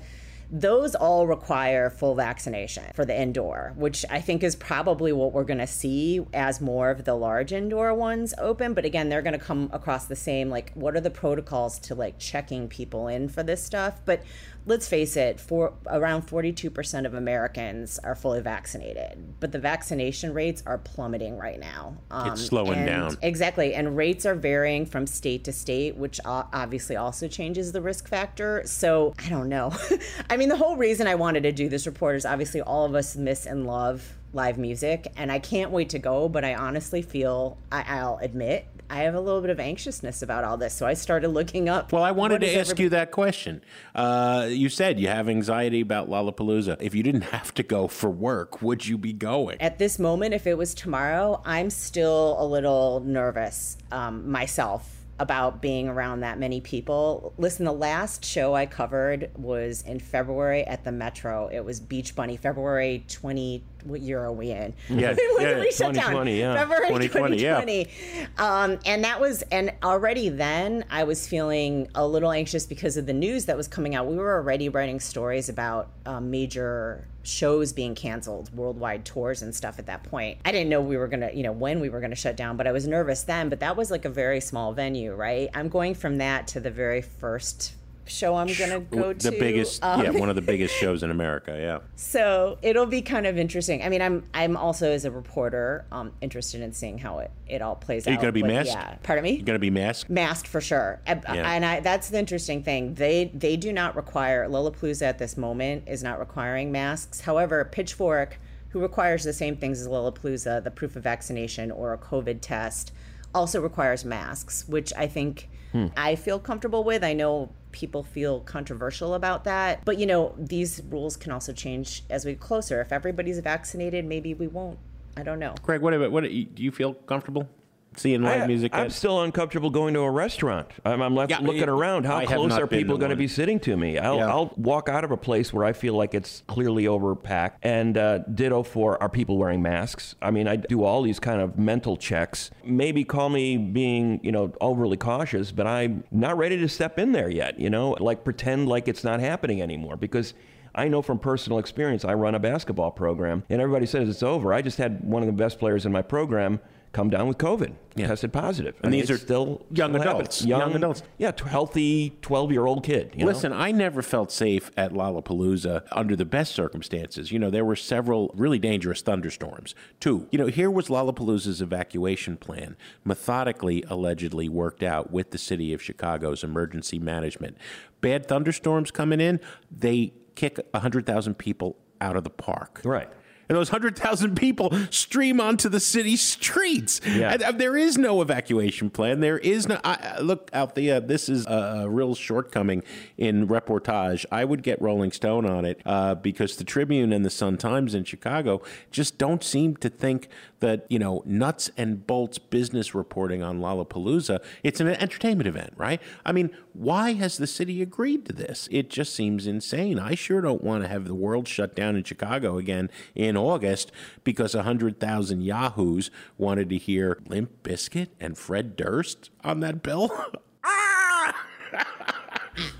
Those 0.51 0.95
all 0.95 1.27
require 1.27 1.89
full 1.89 2.15
vaccination 2.15 2.85
for 2.93 3.05
the 3.05 3.19
indoor, 3.19 3.73
which 3.75 4.05
I 4.09 4.21
think 4.21 4.43
is 4.43 4.55
probably 4.55 5.11
what 5.11 5.33
we're 5.33 5.43
going 5.43 5.59
to 5.59 5.67
see 5.67 6.25
as 6.33 6.61
more 6.61 6.89
of 6.89 7.03
the 7.03 7.15
large 7.15 7.51
indoor 7.51 7.93
ones 7.93 8.33
open. 8.37 8.73
But 8.73 8.85
again, 8.85 9.09
they're 9.09 9.21
going 9.21 9.37
to 9.37 9.45
come 9.45 9.69
across 9.73 10.05
the 10.05 10.15
same 10.15 10.49
like, 10.49 10.71
what 10.73 10.95
are 10.95 11.01
the 11.01 11.09
protocols 11.09 11.79
to 11.79 11.95
like 11.95 12.19
checking 12.19 12.67
people 12.67 13.07
in 13.07 13.29
for 13.29 13.43
this 13.43 13.63
stuff? 13.63 14.01
But 14.05 14.23
let's 14.67 14.87
face 14.87 15.15
it, 15.15 15.39
for 15.39 15.73
around 15.87 16.23
42% 16.27 17.05
of 17.05 17.13
Americans 17.13 17.99
are 18.03 18.15
fully 18.15 18.41
vaccinated, 18.41 19.35
but 19.39 19.51
the 19.51 19.59
vaccination 19.59 20.33
rates 20.33 20.63
are 20.65 20.77
plummeting 20.79 21.37
right 21.37 21.59
now. 21.59 21.97
Um, 22.09 22.31
It's 22.31 22.45
slowing 22.45 22.79
and- 22.79 22.87
down. 22.87 23.17
Exactly. 23.21 23.73
And 23.75 23.95
rates 23.95 24.25
are 24.25 24.35
varying 24.35 24.85
from 24.85 25.05
state 25.07 25.43
to 25.45 25.51
state, 25.51 25.95
which 25.97 26.19
obviously 26.25 26.95
also 26.95 27.27
changes 27.27 27.71
the 27.71 27.81
risk 27.81 28.07
factor. 28.07 28.63
So 28.65 29.13
I 29.23 29.29
don't 29.29 29.49
know. 29.49 29.71
I 30.29 30.37
mean, 30.37 30.49
the 30.49 30.57
whole 30.57 30.77
reason 30.77 31.07
I 31.07 31.15
wanted 31.15 31.43
to 31.43 31.51
do 31.51 31.69
this 31.69 31.85
report 31.85 32.15
is 32.15 32.25
obviously 32.25 32.61
all 32.61 32.85
of 32.85 32.95
us 32.95 33.15
miss 33.15 33.45
and 33.45 33.65
love 33.67 34.13
live 34.33 34.57
music, 34.57 35.07
and 35.15 35.31
I 35.31 35.39
can't 35.39 35.71
wait 35.71 35.89
to 35.91 35.99
go, 35.99 36.27
but 36.27 36.43
I 36.43 36.55
honestly 36.55 37.01
feel, 37.01 37.57
I- 37.71 37.85
I'll 37.99 38.17
admit, 38.21 38.65
I 38.89 39.03
have 39.03 39.15
a 39.15 39.19
little 39.19 39.41
bit 39.41 39.49
of 39.49 39.59
anxiousness 39.59 40.21
about 40.21 40.43
all 40.43 40.57
this. 40.57 40.73
So 40.73 40.85
I 40.85 40.93
started 40.93 41.29
looking 41.29 41.69
up. 41.69 41.91
Well, 41.91 42.03
I 42.03 42.11
wanted 42.11 42.41
to 42.41 42.55
ask 42.55 42.71
every- 42.71 42.83
you 42.83 42.89
that 42.89 43.11
question. 43.11 43.61
Uh, 43.93 44.47
you 44.49 44.69
said 44.69 44.99
you 44.99 45.07
have 45.07 45.27
anxiety 45.27 45.81
about 45.81 46.09
Lollapalooza. 46.09 46.77
If 46.79 46.93
you 46.93 47.03
didn't 47.03 47.21
have 47.35 47.53
to 47.55 47.63
go 47.63 47.87
for 47.87 48.09
work, 48.09 48.61
would 48.61 48.85
you 48.85 48.97
be 48.97 49.13
going? 49.13 49.61
At 49.61 49.79
this 49.79 49.99
moment, 49.99 50.33
if 50.33 50.45
it 50.47 50.57
was 50.57 50.73
tomorrow, 50.73 51.41
I'm 51.45 51.69
still 51.69 52.35
a 52.39 52.45
little 52.45 53.01
nervous 53.01 53.77
um, 53.91 54.29
myself 54.29 54.91
about 55.17 55.61
being 55.61 55.87
around 55.87 56.19
that 56.19 56.37
many 56.37 56.59
people. 56.59 57.33
Listen, 57.37 57.63
the 57.65 57.71
last 57.71 58.25
show 58.25 58.53
I 58.53 58.65
covered 58.65 59.31
was 59.35 59.81
in 59.83 59.99
February 59.99 60.65
at 60.65 60.83
the 60.83 60.91
Metro. 60.91 61.47
It 61.47 61.61
was 61.63 61.79
Beach 61.79 62.15
Bunny, 62.15 62.35
February 62.35 63.05
20. 63.07 63.63
What 63.85 64.01
year 64.01 64.23
are 64.23 64.31
we 64.31 64.51
in? 64.51 64.73
Yeah, 64.89 65.13
we 65.17 65.23
yeah, 65.23 65.37
literally 65.37 65.71
shut 65.71 65.93
down. 65.93 66.11
2020, 66.11 66.39
yeah. 66.39 66.55
February 66.55 66.87
2020, 66.87 67.37
2020. 67.37 67.87
yeah. 68.17 68.27
Um, 68.37 68.79
and 68.85 69.03
that 69.03 69.21
was, 69.21 69.43
and 69.43 69.73
already 69.83 70.29
then 70.29 70.85
I 70.89 71.03
was 71.03 71.27
feeling 71.27 71.87
a 71.95 72.05
little 72.05 72.31
anxious 72.31 72.65
because 72.65 72.97
of 72.97 73.05
the 73.05 73.13
news 73.13 73.45
that 73.45 73.55
was 73.55 73.67
coming 73.67 73.95
out. 73.95 74.07
We 74.07 74.15
were 74.15 74.35
already 74.35 74.69
writing 74.69 74.99
stories 74.99 75.49
about 75.49 75.89
um, 76.05 76.31
major 76.31 77.07
shows 77.23 77.73
being 77.73 77.95
canceled, 77.95 78.55
worldwide 78.55 79.05
tours 79.05 79.41
and 79.41 79.53
stuff 79.53 79.79
at 79.79 79.85
that 79.87 80.03
point. 80.03 80.37
I 80.45 80.51
didn't 80.51 80.69
know 80.69 80.81
we 80.81 80.97
were 80.97 81.07
going 81.07 81.21
to, 81.21 81.35
you 81.35 81.43
know, 81.43 81.51
when 81.51 81.79
we 81.79 81.89
were 81.89 81.99
going 81.99 82.11
to 82.11 82.15
shut 82.15 82.37
down, 82.37 82.57
but 82.57 82.67
I 82.67 82.71
was 82.71 82.87
nervous 82.87 83.23
then. 83.23 83.49
But 83.49 83.59
that 83.59 83.75
was 83.75 83.91
like 83.91 84.05
a 84.05 84.09
very 84.09 84.39
small 84.39 84.73
venue, 84.73 85.13
right? 85.13 85.49
I'm 85.53 85.69
going 85.69 85.95
from 85.95 86.17
that 86.17 86.47
to 86.49 86.59
the 86.59 86.71
very 86.71 87.01
first 87.01 87.73
show 88.05 88.35
I'm 88.35 88.47
going 88.47 88.69
to 88.69 88.79
go 88.79 89.13
to. 89.13 89.31
the 89.31 89.37
biggest, 89.37 89.83
Um, 89.83 90.03
yeah, 90.03 90.09
one 90.11 90.29
of 90.29 90.35
the 90.35 90.41
biggest 90.53 90.75
shows 90.75 91.03
in 91.03 91.11
America. 91.11 91.57
Yeah. 91.59 91.79
so 91.95 92.57
it'll 92.61 92.85
be 92.85 93.01
kind 93.01 93.25
of 93.25 93.37
interesting. 93.37 93.83
I 93.83 93.89
mean, 93.89 94.01
I'm 94.01 94.23
I'm 94.33 94.55
also 94.57 94.91
as 94.91 95.05
a 95.05 95.11
reporter 95.11 95.85
um, 95.91 96.11
interested 96.21 96.61
in 96.61 96.71
seeing 96.73 96.97
how 96.97 97.19
it, 97.19 97.31
it 97.47 97.61
all 97.61 97.75
plays 97.75 98.05
out. 98.05 98.09
Are 98.09 98.13
you 98.13 98.17
out. 98.17 98.21
going 98.21 98.33
to 98.33 98.39
be 98.39 98.43
masked? 98.43 98.73
Yeah. 98.73 98.95
Pardon 99.03 99.23
me. 99.23 99.31
You 99.31 99.43
going 99.43 99.55
to 99.55 99.59
be 99.59 99.69
masked? 99.69 100.09
masked 100.09 100.47
for 100.47 100.61
sure. 100.61 101.01
And- 101.05 101.23
Yeah. 101.25 101.51
And 101.51 101.65
I, 101.65 101.79
that's 101.79 102.09
the 102.09 102.19
interesting 102.19 102.63
thing. 102.63 102.93
They 102.93 103.31
they 103.33 103.57
do 103.57 103.73
not 103.73 103.95
require 103.95 104.47
Lollapalooza 104.47 105.03
at 105.03 105.17
this 105.17 105.37
moment 105.37 105.83
is 105.87 106.03
not 106.03 106.19
requiring 106.19 106.71
masks. 106.71 107.21
However, 107.21 107.65
Pitchfork, 107.65 108.39
who 108.69 108.79
requires 108.79 109.23
the 109.23 109.33
same 109.33 109.55
things 109.55 109.81
as 109.81 109.87
Lollapalooza, 109.87 110.63
the 110.63 110.71
proof 110.71 110.95
of 110.95 111.03
vaccination 111.03 111.71
or 111.71 111.93
a 111.93 111.97
COVID 111.97 112.39
test, 112.41 112.91
also 113.33 113.61
requires 113.61 114.05
masks, 114.05 114.67
which 114.67 114.93
I 114.95 115.07
think 115.07 115.49
hmm. 115.71 115.87
I 115.97 116.15
feel 116.15 116.39
comfortable 116.39 116.83
with. 116.83 117.03
I 117.03 117.13
know 117.13 117.51
people 117.75 118.03
feel 118.03 118.39
controversial 118.39 119.13
about 119.13 119.43
that, 119.43 119.83
but 119.85 119.99
you 119.99 120.05
know, 120.05 120.33
these 120.37 120.81
rules 120.89 121.17
can 121.17 121.31
also 121.31 121.51
change 121.51 122.03
as 122.09 122.25
we 122.25 122.31
get 122.31 122.39
closer. 122.39 122.81
If 122.81 122.91
everybody's 122.91 123.37
vaccinated, 123.39 124.05
maybe 124.05 124.33
we 124.33 124.47
won't. 124.47 124.79
I 125.17 125.23
don't 125.23 125.39
know. 125.39 125.53
Greg, 125.61 125.81
what 125.81 125.93
about 125.93 126.11
what 126.11 126.23
do 126.23 126.29
you 126.29 126.71
feel 126.71 126.93
comfortable? 126.93 127.47
Seeing 127.97 128.21
live 128.21 128.43
I, 128.43 128.47
music? 128.47 128.73
I'm 128.73 128.89
still 128.89 129.21
uncomfortable 129.21 129.69
going 129.69 129.93
to 129.93 130.01
a 130.01 130.11
restaurant. 130.11 130.67
I'm, 130.83 131.01
I'm 131.01 131.15
left 131.15 131.31
yeah, 131.31 131.39
looking 131.39 131.63
it, 131.63 131.69
around. 131.69 132.05
How 132.05 132.17
I 132.17 132.25
close 132.25 132.51
are 132.53 132.67
people 132.67 132.97
going 132.97 133.09
to 133.09 133.15
be 133.15 133.27
sitting 133.27 133.59
to 133.61 133.75
me? 133.75 133.97
I'll, 133.97 134.17
yeah. 134.17 134.29
I'll, 134.29 134.53
walk 134.57 134.89
out 134.89 135.03
of 135.03 135.11
a 135.11 135.17
place 135.17 135.51
where 135.51 135.65
I 135.65 135.73
feel 135.73 135.95
like 135.95 136.13
it's 136.13 136.43
clearly 136.47 136.85
overpacked. 136.85 137.53
And 137.61 137.97
uh, 137.97 138.19
ditto 138.19 138.63
for 138.63 139.01
are 139.01 139.09
people 139.09 139.37
wearing 139.37 139.61
masks? 139.61 140.15
I 140.21 140.31
mean, 140.31 140.47
I 140.47 140.55
do 140.55 140.83
all 140.83 141.01
these 141.01 141.19
kind 141.19 141.41
of 141.41 141.57
mental 141.57 141.97
checks. 141.97 142.51
Maybe 142.63 143.03
call 143.03 143.29
me 143.29 143.57
being, 143.57 144.19
you 144.23 144.31
know, 144.31 144.53
overly 144.61 144.97
cautious, 144.97 145.51
but 145.51 145.67
I'm 145.67 146.03
not 146.11 146.37
ready 146.37 146.57
to 146.57 146.69
step 146.69 146.99
in 146.99 147.11
there 147.11 147.29
yet. 147.29 147.59
You 147.59 147.69
know, 147.69 147.91
like 147.99 148.23
pretend 148.23 148.67
like 148.67 148.87
it's 148.87 149.03
not 149.03 149.19
happening 149.19 149.61
anymore 149.61 149.97
because. 149.97 150.33
I 150.77 150.89
know 150.89 151.01
from 151.01 151.19
personal 151.19 151.59
experience, 151.59 152.03
I 152.03 152.15
run 152.15 152.35
a 152.35 152.39
basketball 152.39 152.91
program, 152.91 153.45
and 153.49 153.61
everybody 153.61 153.85
says 153.85 154.09
it's 154.09 154.21
over. 154.21 154.51
I 154.53 154.61
just 154.61 154.77
had 154.77 155.05
one 155.05 155.23
of 155.23 155.27
the 155.27 155.31
best 155.31 155.57
players 155.57 155.85
in 155.85 155.93
my 155.93 156.01
program 156.01 156.59
come 156.95 157.09
down 157.09 157.27
with 157.27 157.37
COVID, 157.37 157.73
yeah. 157.95 158.07
tested 158.07 158.31
positive. 158.31 158.73
And 158.81 158.93
these 158.93 159.11
are 159.11 159.17
still 159.17 159.65
young 159.69 159.91
still 159.91 160.01
adults. 160.01 160.45
Young, 160.45 160.61
young, 160.61 160.75
adults. 160.75 161.03
Yeah, 161.17 161.33
healthy 161.45 162.17
12 162.21 162.53
year 162.53 162.65
old 162.65 162.85
kid. 162.85 163.13
Listen, 163.17 163.51
know? 163.51 163.57
I 163.57 163.73
never 163.73 164.01
felt 164.01 164.31
safe 164.31 164.71
at 164.77 164.93
Lollapalooza 164.93 165.85
under 165.91 166.15
the 166.15 166.23
best 166.23 166.55
circumstances. 166.55 167.33
You 167.33 167.39
know, 167.39 167.49
there 167.49 167.65
were 167.65 167.75
several 167.75 168.31
really 168.33 168.59
dangerous 168.59 169.01
thunderstorms. 169.01 169.75
Two, 169.99 170.29
you 170.31 170.39
know, 170.39 170.47
here 170.47 170.71
was 170.71 170.87
Lollapalooza's 170.87 171.61
evacuation 171.61 172.37
plan, 172.37 172.77
methodically, 173.03 173.83
allegedly 173.89 174.47
worked 174.47 174.81
out 174.81 175.11
with 175.11 175.31
the 175.31 175.37
city 175.37 175.73
of 175.73 175.81
Chicago's 175.81 176.45
emergency 176.45 176.97
management. 176.97 177.57
Bad 177.99 178.25
thunderstorms 178.25 178.89
coming 178.89 179.19
in, 179.19 179.41
they 179.69 180.13
kick 180.35 180.59
100,000 180.71 181.37
people 181.37 181.75
out 181.99 182.15
of 182.15 182.23
the 182.23 182.29
park. 182.29 182.79
Right 182.85 183.09
and 183.49 183.57
those 183.57 183.71
100,000 183.71 184.35
people 184.35 184.71
stream 184.89 185.39
onto 185.39 185.69
the 185.69 185.79
city 185.79 186.15
streets. 186.15 187.01
Yeah. 187.05 187.33
And, 187.33 187.43
uh, 187.43 187.51
there 187.51 187.77
is 187.77 187.97
no 187.97 188.21
evacuation 188.21 188.89
plan. 188.89 189.19
There 189.19 189.37
is 189.37 189.67
no. 189.67 189.79
I, 189.83 190.19
look, 190.19 190.49
Althea, 190.53 191.01
this 191.01 191.29
is 191.29 191.45
a, 191.45 191.83
a, 191.83 191.89
real 191.89 192.15
shortcoming 192.15 192.83
in 193.17 193.47
reportage. 193.47 194.25
I 194.31 194.45
would 194.45 194.63
get 194.63 194.81
Rolling 194.81 195.11
Stone 195.11 195.45
on 195.45 195.65
it 195.65 195.81
uh, 195.85 196.15
because 196.15 196.57
the 196.57 196.63
Tribune 196.63 197.13
and 197.13 197.23
the 197.23 197.29
Sun 197.29 197.57
Times 197.57 197.93
in 197.93 198.03
Chicago 198.03 198.61
just 198.91 199.17
don't 199.17 199.43
seem 199.43 199.75
to 199.77 199.89
think 199.89 200.29
that, 200.59 200.85
you 200.89 200.99
know, 200.99 201.21
nuts 201.25 201.69
and 201.77 202.05
bolts 202.07 202.37
business 202.39 202.95
reporting 202.95 203.43
on 203.43 203.59
Lollapalooza, 203.59 204.43
it's 204.63 204.79
an 204.79 204.87
entertainment 204.87 205.47
event, 205.47 205.73
right? 205.77 206.01
I 206.25 206.31
mean, 206.31 206.49
why 206.73 207.13
has 207.13 207.37
the 207.37 207.47
city 207.47 207.81
agreed 207.81 208.25
to 208.25 208.33
this? 208.33 208.67
It 208.71 208.89
just 208.89 209.15
seems 209.15 209.47
insane. 209.47 209.99
I 209.99 210.15
sure 210.15 210.41
don't 210.41 210.63
want 210.63 210.83
to 210.83 210.89
have 210.89 211.05
the 211.05 211.15
world 211.15 211.47
shut 211.47 211.75
down 211.75 211.95
in 211.95 212.03
Chicago 212.03 212.57
again 212.57 212.89
in 213.13 213.34
August 213.37 213.91
because 214.23 214.55
100,000 214.55 215.41
Yahoos 215.41 216.11
wanted 216.37 216.69
to 216.69 216.77
hear 216.77 217.19
Limp 217.27 217.63
Bizkit 217.63 218.09
and 218.19 218.37
Fred 218.37 218.75
Durst 218.75 219.29
on 219.43 219.59
that 219.61 219.83
bill. 219.83 220.09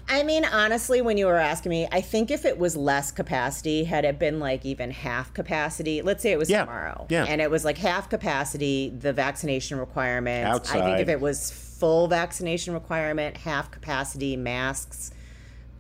I 0.08 0.24
mean, 0.24 0.46
honestly, 0.46 1.02
when 1.02 1.18
you 1.18 1.26
were 1.26 1.36
asking 1.36 1.72
me, 1.72 1.88
I 1.92 2.00
think 2.00 2.32
if 2.32 2.46
it 2.46 2.58
was 2.58 2.78
less 2.78 3.12
capacity, 3.12 3.84
had 3.84 4.06
it 4.06 4.18
been 4.18 4.40
like 4.40 4.66
even 4.66 4.92
half 4.92 5.34
capacity, 5.34 6.02
let's 6.02 6.24
say 6.24 6.32
it 6.32 6.38
was 6.38 6.50
yeah. 6.50 6.62
tomorrow, 6.62 7.06
yeah. 7.10 7.26
and 7.26 7.42
it 7.42 7.52
was 7.52 7.66
like 7.66 7.78
half 7.78 8.10
capacity, 8.10 8.94
the 8.98 9.12
vaccination 9.12 9.78
requirements. 9.78 10.48
Outside. 10.48 10.82
I 10.82 10.86
think 10.86 11.00
if 11.00 11.10
it 11.10 11.20
was 11.20 11.52
full 11.52 12.08
vaccination 12.08 12.74
requirement, 12.74 13.38
half 13.38 13.72
capacity, 13.72 14.38
masks. 14.38 15.12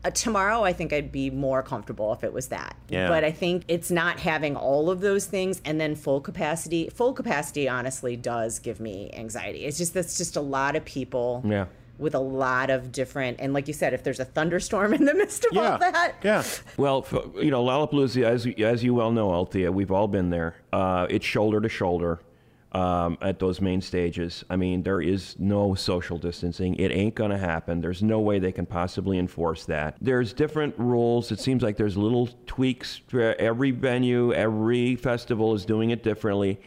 Uh, 0.05 0.11
tomorrow, 0.11 0.63
I 0.63 0.71
think 0.71 0.93
I'd 0.93 1.11
be 1.11 1.31
more 1.31 1.63
comfortable 1.63 2.13
if 2.13 2.23
it 2.23 2.31
was 2.31 2.47
that. 2.49 2.75
Yeah. 2.89 3.07
But 3.07 3.23
I 3.23 3.31
think 3.31 3.63
it's 3.67 3.89
not 3.89 4.19
having 4.19 4.55
all 4.55 4.91
of 4.91 5.01
those 5.01 5.25
things 5.25 5.61
and 5.65 5.81
then 5.81 5.95
full 5.95 6.21
capacity. 6.21 6.89
Full 6.89 7.13
capacity, 7.13 7.67
honestly, 7.67 8.15
does 8.15 8.59
give 8.59 8.79
me 8.79 9.09
anxiety. 9.13 9.65
It's 9.65 9.79
just 9.79 9.95
that's 9.95 10.15
just 10.15 10.35
a 10.35 10.41
lot 10.41 10.75
of 10.75 10.85
people. 10.85 11.43
Yeah 11.43 11.65
with 11.97 12.13
a 12.13 12.19
lot 12.19 12.69
of 12.69 12.91
different 12.91 13.39
and 13.39 13.53
like 13.53 13.69
you 13.69 13.73
said 13.73 13.93
if 13.93 14.03
there's 14.03 14.19
a 14.19 14.25
thunderstorm 14.25 14.93
in 14.99 15.05
the 15.05 15.13
midst 15.13 15.45
of 15.45 15.53
yeah, 15.53 15.71
all 15.71 15.77
that 15.77 16.13
yeah 16.23 16.43
well 16.75 17.07
you 17.37 17.49
know 17.49 17.63
lollapalooza 17.63 18.21
as, 18.21 18.45
as 18.45 18.83
you 18.83 18.93
well 18.93 19.11
know 19.13 19.31
althea 19.31 19.71
we've 19.71 19.91
all 19.91 20.09
been 20.09 20.29
there 20.29 20.55
uh, 20.73 21.07
it's 21.09 21.25
shoulder 21.25 21.61
to 21.61 21.69
shoulder 21.69 22.19
um, 22.75 23.17
at 23.21 23.39
those 23.39 23.61
main 23.61 23.79
stages. 23.79 24.43
I 24.49 24.57
mean, 24.57 24.83
there 24.83 24.99
is 24.99 25.37
no 25.39 25.75
social 25.75 26.17
distancing. 26.17 26.75
It 26.75 26.91
ain't 26.91 27.15
going 27.15 27.31
to 27.31 27.37
happen. 27.37 27.79
There's 27.79 28.03
no 28.03 28.19
way 28.19 28.37
they 28.37 28.51
can 28.51 28.65
possibly 28.65 29.17
enforce 29.17 29.63
that. 29.65 29.95
There's 30.01 30.33
different 30.33 30.77
rules. 30.77 31.31
It 31.31 31.39
seems 31.39 31.63
like 31.63 31.77
there's 31.77 31.95
little 31.95 32.27
tweaks 32.47 32.99
every 33.13 33.71
venue, 33.71 34.33
every 34.33 34.97
festival 34.97 35.55
is 35.55 35.65
doing 35.65 35.91
it 35.91 36.03
differently. 36.03 36.59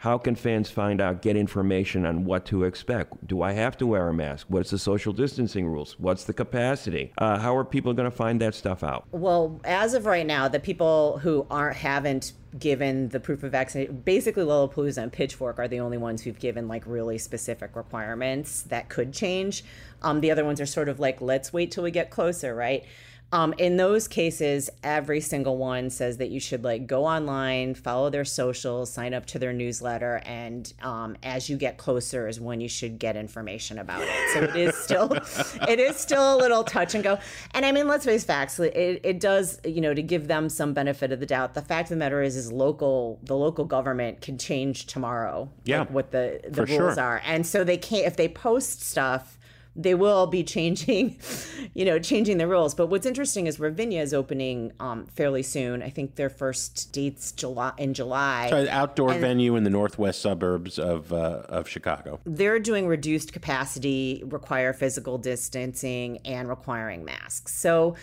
How 0.00 0.16
can 0.16 0.34
fans 0.34 0.70
find 0.70 0.98
out, 0.98 1.20
get 1.20 1.36
information 1.36 2.06
on 2.06 2.24
what 2.24 2.46
to 2.46 2.64
expect? 2.64 3.26
Do 3.26 3.42
I 3.42 3.52
have 3.52 3.76
to 3.76 3.86
wear 3.86 4.08
a 4.08 4.14
mask? 4.14 4.46
What's 4.48 4.70
the 4.70 4.78
social 4.78 5.12
distancing 5.12 5.66
rules? 5.66 5.98
What's 5.98 6.24
the 6.24 6.32
capacity? 6.32 7.12
Uh, 7.18 7.38
how 7.38 7.54
are 7.54 7.66
people 7.66 7.92
going 7.92 8.10
to 8.10 8.16
find 8.16 8.40
that 8.40 8.54
stuff 8.54 8.82
out? 8.82 9.04
Well, 9.10 9.60
as 9.62 9.92
of 9.92 10.06
right 10.06 10.26
now, 10.26 10.48
the 10.48 10.58
people 10.58 11.18
who 11.18 11.46
aren't 11.50 11.76
haven't 11.76 12.32
given 12.58 13.10
the 13.10 13.20
proof 13.20 13.42
of 13.42 13.52
vaccination, 13.52 14.00
basically 14.00 14.42
Lollapalooza 14.42 15.02
and 15.02 15.12
Pitchfork 15.12 15.58
are 15.58 15.68
the 15.68 15.80
only 15.80 15.98
ones 15.98 16.22
who've 16.22 16.38
given 16.38 16.66
like 16.66 16.82
really 16.86 17.18
specific 17.18 17.76
requirements 17.76 18.62
that 18.62 18.88
could 18.88 19.12
change. 19.12 19.64
Um, 20.00 20.22
the 20.22 20.30
other 20.30 20.46
ones 20.46 20.62
are 20.62 20.66
sort 20.66 20.88
of 20.88 20.98
like, 20.98 21.20
let's 21.20 21.52
wait 21.52 21.72
till 21.72 21.84
we 21.84 21.90
get 21.90 22.08
closer, 22.08 22.54
right? 22.54 22.86
Um, 23.32 23.54
in 23.58 23.76
those 23.76 24.08
cases, 24.08 24.70
every 24.82 25.20
single 25.20 25.56
one 25.56 25.90
says 25.90 26.16
that 26.16 26.30
you 26.30 26.40
should 26.40 26.64
like 26.64 26.88
go 26.88 27.04
online, 27.04 27.74
follow 27.74 28.10
their 28.10 28.24
socials, 28.24 28.92
sign 28.92 29.14
up 29.14 29.24
to 29.26 29.38
their 29.38 29.52
newsletter, 29.52 30.20
and 30.24 30.72
um, 30.82 31.16
as 31.22 31.48
you 31.48 31.56
get 31.56 31.78
closer 31.78 32.26
is 32.26 32.40
when 32.40 32.60
you 32.60 32.68
should 32.68 32.98
get 32.98 33.16
information 33.16 33.78
about 33.78 34.02
it. 34.02 34.10
So 34.34 34.42
it 34.42 34.56
is 34.56 34.76
still, 34.76 35.12
it 35.68 35.78
is 35.78 35.96
still 35.96 36.36
a 36.36 36.38
little 36.38 36.64
touch 36.64 36.94
and 36.96 37.04
go. 37.04 37.18
And 37.52 37.64
I 37.64 37.70
mean, 37.70 37.86
let's 37.86 38.04
face 38.04 38.24
facts. 38.24 38.58
It, 38.58 39.00
it 39.04 39.20
does, 39.20 39.60
you 39.64 39.80
know, 39.80 39.94
to 39.94 40.02
give 40.02 40.26
them 40.26 40.48
some 40.48 40.72
benefit 40.72 41.12
of 41.12 41.20
the 41.20 41.26
doubt. 41.26 41.54
The 41.54 41.62
fact 41.62 41.86
of 41.86 41.90
the 41.90 41.96
matter 41.96 42.22
is, 42.22 42.34
is 42.36 42.50
local, 42.50 43.20
the 43.22 43.36
local 43.36 43.64
government 43.64 44.22
can 44.22 44.38
change 44.38 44.86
tomorrow. 44.86 45.48
Yeah, 45.64 45.80
like 45.80 45.90
what 45.90 46.10
the 46.10 46.40
the 46.48 46.66
rules 46.66 46.94
sure. 46.94 47.00
are, 47.00 47.22
and 47.24 47.46
so 47.46 47.62
they 47.62 47.76
can't 47.76 48.06
if 48.06 48.16
they 48.16 48.28
post 48.28 48.82
stuff 48.82 49.38
they 49.76 49.94
will 49.94 50.26
be 50.26 50.42
changing, 50.42 51.18
you 51.74 51.84
know, 51.84 51.98
changing 51.98 52.38
the 52.38 52.46
rules. 52.46 52.74
But 52.74 52.86
what's 52.86 53.06
interesting 53.06 53.46
is 53.46 53.60
Ravinia 53.60 54.02
is 54.02 54.12
opening 54.12 54.72
um, 54.80 55.06
fairly 55.06 55.42
soon. 55.42 55.82
I 55.82 55.90
think 55.90 56.16
their 56.16 56.30
first 56.30 56.92
dates 56.92 57.32
July 57.32 57.72
in 57.78 57.94
July. 57.94 58.48
So 58.50 58.66
outdoor 58.70 59.12
and 59.12 59.20
venue 59.20 59.56
in 59.56 59.64
the 59.64 59.70
northwest 59.70 60.20
suburbs 60.20 60.78
of 60.78 61.12
uh, 61.12 61.42
of 61.48 61.68
Chicago. 61.68 62.20
They're 62.24 62.58
doing 62.58 62.86
reduced 62.86 63.32
capacity, 63.32 64.22
require 64.26 64.72
physical 64.72 65.18
distancing, 65.18 66.18
and 66.24 66.48
requiring 66.48 67.04
masks. 67.04 67.54
So 67.54 67.96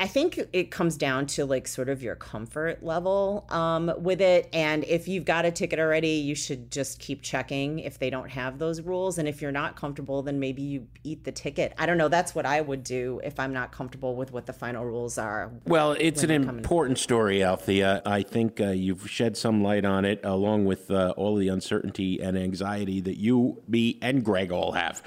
I 0.00 0.06
think 0.06 0.40
it 0.52 0.70
comes 0.70 0.96
down 0.96 1.26
to 1.26 1.44
like 1.44 1.66
sort 1.66 1.88
of 1.88 2.02
your 2.02 2.14
comfort 2.14 2.84
level 2.84 3.46
um, 3.50 3.92
with 3.98 4.20
it. 4.20 4.48
And 4.52 4.84
if 4.84 5.08
you've 5.08 5.24
got 5.24 5.44
a 5.44 5.50
ticket 5.50 5.80
already, 5.80 6.10
you 6.10 6.36
should 6.36 6.70
just 6.70 7.00
keep 7.00 7.20
checking 7.22 7.80
if 7.80 7.98
they 7.98 8.08
don't 8.08 8.30
have 8.30 8.58
those 8.58 8.80
rules. 8.80 9.18
And 9.18 9.26
if 9.26 9.42
you're 9.42 9.50
not 9.50 9.74
comfortable, 9.74 10.22
then 10.22 10.38
maybe 10.38 10.62
you 10.62 10.86
eat 11.02 11.24
the 11.24 11.32
ticket. 11.32 11.74
I 11.78 11.86
don't 11.86 11.98
know. 11.98 12.08
That's 12.08 12.34
what 12.34 12.46
I 12.46 12.60
would 12.60 12.84
do 12.84 13.20
if 13.24 13.40
I'm 13.40 13.52
not 13.52 13.72
comfortable 13.72 14.14
with 14.14 14.30
what 14.32 14.46
the 14.46 14.52
final 14.52 14.84
rules 14.84 15.18
are. 15.18 15.50
Well, 15.66 15.92
it's 15.98 16.22
an 16.22 16.30
important 16.30 16.98
story, 16.98 17.42
Althea. 17.42 18.00
I 18.06 18.22
think 18.22 18.60
uh, 18.60 18.68
you've 18.68 19.10
shed 19.10 19.36
some 19.36 19.62
light 19.62 19.84
on 19.84 20.04
it, 20.04 20.20
along 20.22 20.66
with 20.66 20.90
uh, 20.90 21.14
all 21.16 21.34
the 21.34 21.48
uncertainty 21.48 22.20
and 22.20 22.38
anxiety 22.38 23.00
that 23.00 23.16
you, 23.16 23.62
me, 23.66 23.98
and 24.00 24.24
Greg 24.24 24.52
all 24.52 24.72
have. 24.72 25.02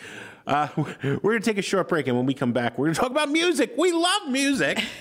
Uh, 0.48 0.68
we're 0.78 1.18
going 1.18 1.42
to 1.42 1.46
take 1.46 1.58
a 1.58 1.62
short 1.62 1.90
break, 1.90 2.08
and 2.08 2.18
when 2.18 2.26
we 2.26 2.34
come 2.34 2.54
back, 2.54 2.78
we're 2.78 2.86
going 2.86 2.96
to 2.96 3.00
talk 3.00 3.12
about 3.12 3.30
music. 3.30 3.74
We 3.78 3.92
love 3.92 4.30
music. 4.30 4.84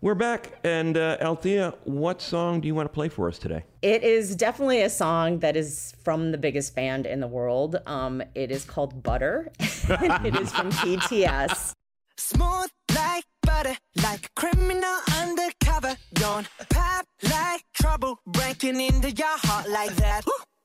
We're 0.00 0.14
back, 0.14 0.60
and 0.62 0.96
uh, 0.96 1.16
Althea, 1.20 1.74
what 1.82 2.22
song 2.22 2.60
do 2.60 2.68
you 2.68 2.74
want 2.76 2.88
to 2.88 2.92
play 2.92 3.08
for 3.08 3.26
us 3.26 3.36
today? 3.36 3.64
It 3.82 4.04
is 4.04 4.36
definitely 4.36 4.82
a 4.82 4.90
song 4.90 5.40
that 5.40 5.56
is 5.56 5.92
from 6.04 6.30
the 6.30 6.38
biggest 6.38 6.76
band 6.76 7.04
in 7.04 7.18
the 7.18 7.26
world. 7.26 7.80
Um, 7.84 8.22
it 8.36 8.52
is 8.52 8.64
called 8.64 9.02
Butter, 9.02 9.50
it 9.58 10.36
is 10.36 10.52
from 10.52 10.70
BTS. 10.70 11.72
Smooth 12.16 12.68
like 12.94 13.24
butter, 13.42 13.76
like 14.02 14.26
a 14.26 14.40
criminal 14.40 14.98
undercover. 15.20 15.96
Don't 16.14 16.48
pop 16.70 17.04
like 17.24 17.64
trouble, 17.74 18.20
breaking 18.26 18.80
into 18.80 19.10
your 19.10 19.36
heart 19.38 19.68
like 19.68 19.94
that. 19.96 20.24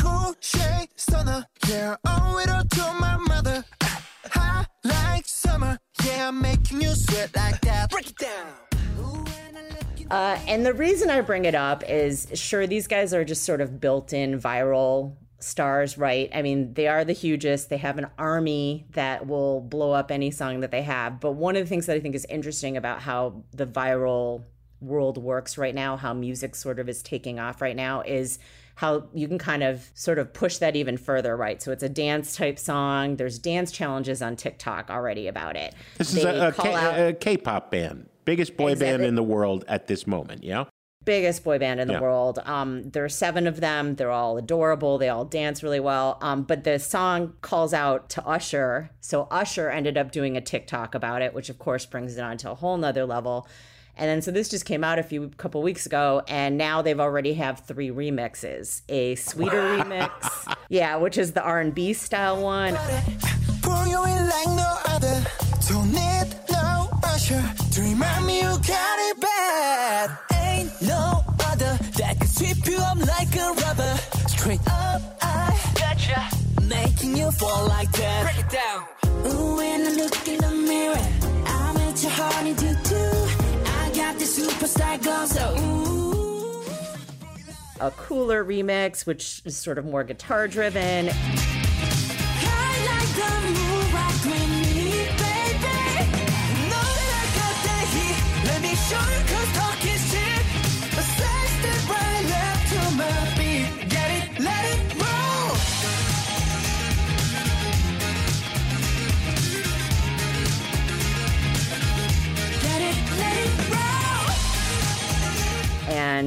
Cool 0.00 0.34
shade 0.40 0.88
stunner, 0.96 1.44
yeah, 1.68 1.96
owe 2.06 2.38
it 2.38 2.50
all 2.50 2.64
to 2.64 3.00
my 3.00 3.16
mother. 3.16 3.64
Like 4.84 5.26
summer, 5.26 5.78
yeah, 6.04 6.28
I'm 6.28 6.40
making 6.40 6.80
you 6.80 6.94
sweat 6.94 7.34
like 7.36 7.60
that. 7.62 7.90
Break 7.90 8.10
it 8.10 8.16
down. 8.16 8.46
Uh, 10.10 10.38
and 10.48 10.66
the 10.66 10.74
reason 10.74 11.08
I 11.08 11.20
bring 11.20 11.44
it 11.44 11.54
up 11.54 11.84
is 11.88 12.26
sure, 12.34 12.66
these 12.66 12.88
guys 12.88 13.14
are 13.14 13.24
just 13.24 13.44
sort 13.44 13.60
of 13.60 13.80
built 13.80 14.12
in 14.12 14.40
viral 14.40 15.14
stars, 15.38 15.96
right? 15.96 16.28
I 16.34 16.42
mean, 16.42 16.74
they 16.74 16.88
are 16.88 17.04
the 17.04 17.12
hugest. 17.12 17.70
They 17.70 17.76
have 17.76 17.96
an 17.96 18.08
army 18.18 18.86
that 18.90 19.26
will 19.28 19.60
blow 19.60 19.92
up 19.92 20.10
any 20.10 20.32
song 20.32 20.60
that 20.60 20.72
they 20.72 20.82
have. 20.82 21.20
But 21.20 21.32
one 21.32 21.54
of 21.54 21.62
the 21.62 21.68
things 21.68 21.86
that 21.86 21.94
I 21.94 22.00
think 22.00 22.16
is 22.16 22.26
interesting 22.28 22.76
about 22.76 23.00
how 23.00 23.44
the 23.52 23.66
viral 23.66 24.42
world 24.80 25.16
works 25.16 25.56
right 25.56 25.74
now, 25.74 25.96
how 25.96 26.12
music 26.12 26.56
sort 26.56 26.80
of 26.80 26.88
is 26.88 27.02
taking 27.02 27.38
off 27.38 27.60
right 27.60 27.76
now, 27.76 28.00
is 28.00 28.38
how 28.76 29.08
you 29.12 29.28
can 29.28 29.38
kind 29.38 29.62
of 29.62 29.90
sort 29.94 30.18
of 30.18 30.32
push 30.32 30.58
that 30.58 30.76
even 30.76 30.96
further, 30.96 31.36
right? 31.36 31.60
So 31.62 31.70
it's 31.72 31.82
a 31.82 31.88
dance 31.88 32.36
type 32.36 32.58
song. 32.58 33.16
There's 33.16 33.38
dance 33.38 33.72
challenges 33.72 34.22
on 34.22 34.36
TikTok 34.36 34.90
already 34.90 35.26
about 35.28 35.56
it. 35.56 35.74
This 35.98 36.14
is 36.14 36.22
They 36.22 36.30
a, 36.30 36.48
a, 36.48 36.52
call 36.52 36.64
K, 36.66 36.74
out- 36.74 37.08
a 37.08 37.12
K-pop 37.12 37.70
band, 37.70 38.08
biggest 38.24 38.56
boy 38.56 38.74
band 38.76 39.02
in 39.02 39.14
the 39.16 39.22
world 39.22 39.64
at 39.68 39.86
this 39.86 40.06
moment. 40.06 40.44
Yeah. 40.44 40.64
biggest 41.04 41.42
boy 41.44 41.58
band 41.58 41.80
in 41.80 41.88
the 41.88 41.94
Yeah. 41.94 42.00
world. 42.00 42.38
Um, 42.44 42.90
there 42.90 43.02
are 43.04 43.08
seven 43.08 43.46
of 43.46 43.60
them. 43.60 43.96
They're 43.96 44.10
all 44.10 44.36
adorable. 44.36 44.98
They 44.98 45.08
all 45.08 45.24
dance 45.24 45.62
really 45.62 45.80
well. 45.80 46.18
Um, 46.20 46.42
but 46.42 46.62
the 46.64 46.78
song 46.78 47.32
calls 47.40 47.72
out 47.72 48.10
to 48.10 48.24
Usher. 48.26 48.90
So 49.00 49.26
Usher 49.30 49.70
ended 49.70 49.96
up 49.96 50.12
doing 50.12 50.36
a 50.36 50.42
TikTok 50.42 50.94
about 50.94 51.22
it, 51.22 51.32
which 51.34 51.48
of 51.48 51.58
course 51.58 51.86
brings 51.86 52.18
it 52.18 52.20
on 52.22 52.36
to 52.38 52.50
a 52.50 52.54
whole 52.54 52.76
nother 52.76 53.06
level. 53.06 53.48
And 54.00 54.08
then 54.08 54.22
so 54.22 54.30
this 54.30 54.48
just 54.48 54.64
came 54.64 54.82
out 54.82 54.98
a 54.98 55.02
few 55.02 55.28
couple 55.36 55.60
weeks 55.60 55.84
ago, 55.84 56.22
and 56.26 56.56
now 56.56 56.80
they've 56.80 56.98
already 56.98 57.34
have 57.34 57.60
three 57.60 57.90
remixes. 57.90 58.80
A 58.88 59.14
sweeter 59.16 59.60
remix, 59.76 60.56
yeah, 60.70 60.96
which 60.96 61.18
is 61.18 61.32
the 61.32 61.42
R 61.42 61.60
and 61.60 61.74
B 61.74 61.92
style 61.92 62.42
one. 62.42 62.74
Pour 63.60 63.86
you 63.86 64.02
in 64.02 64.26
like 64.26 64.46
no 64.46 64.78
other. 64.86 65.22
Don't 65.68 65.92
need 65.92 66.34
no 66.50 66.88
pressure 67.02 67.44
to 67.72 67.80
remind 67.82 68.24
me 68.24 68.38
you 68.40 68.48
got 68.66 68.98
it 69.10 69.20
bad. 69.20 70.18
Ain't 70.32 70.80
no 70.80 71.22
other 71.44 71.78
that 71.98 72.16
can 72.18 72.26
sweep 72.26 72.66
you 72.66 72.78
up 72.78 72.96
like 72.96 73.36
a 73.36 73.52
rubber. 73.52 73.96
Straight 74.28 74.66
up, 74.66 75.02
I 75.20 75.60
gotcha. 75.74 76.26
Making 76.62 77.18
you 77.18 77.30
fall 77.32 77.68
like 77.68 77.92
that. 77.92 78.22
Break 78.22 78.46
it 78.46 78.50
down. 78.50 79.30
Ooh, 79.30 79.56
when 79.58 79.86
I 79.86 79.90
look 79.90 80.26
in 80.26 80.38
the 80.38 80.50
mirror, 80.52 80.96
I'm 81.44 81.76
at 81.76 82.02
your 82.02 82.12
honey 82.12 82.54
do 82.54 82.69
superstar 84.60 85.02
glow, 85.02 85.24
so 85.24 85.56
ooh. 85.58 86.62
A 87.80 87.90
cooler 87.92 88.44
remix, 88.44 89.06
which 89.06 89.40
is 89.46 89.56
sort 89.56 89.78
of 89.78 89.86
more 89.86 90.04
guitar 90.04 90.46
driven. 90.48 91.08
High 91.08 92.84
like 92.86 93.08
the 93.16 93.40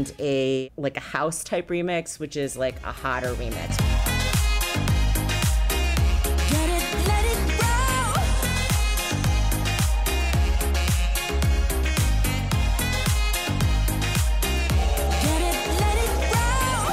and 0.04 0.20
a 0.20 0.72
like 0.78 0.98
a 0.98 1.02
house 1.02 1.44
type 1.44 1.70
remix, 1.70 2.20
which 2.20 2.36
is 2.36 2.58
like 2.58 2.76
a 2.84 2.92
hotter 2.92 3.34
remix. 3.36 3.78
Get 6.52 6.70
it, 6.78 6.84
let 7.08 7.26
it 7.32 7.40
roll. 7.62 8.14
Get 15.22 15.42
it, 15.50 15.58
let 15.80 15.98
it 16.04 16.12
roll. 16.34 16.92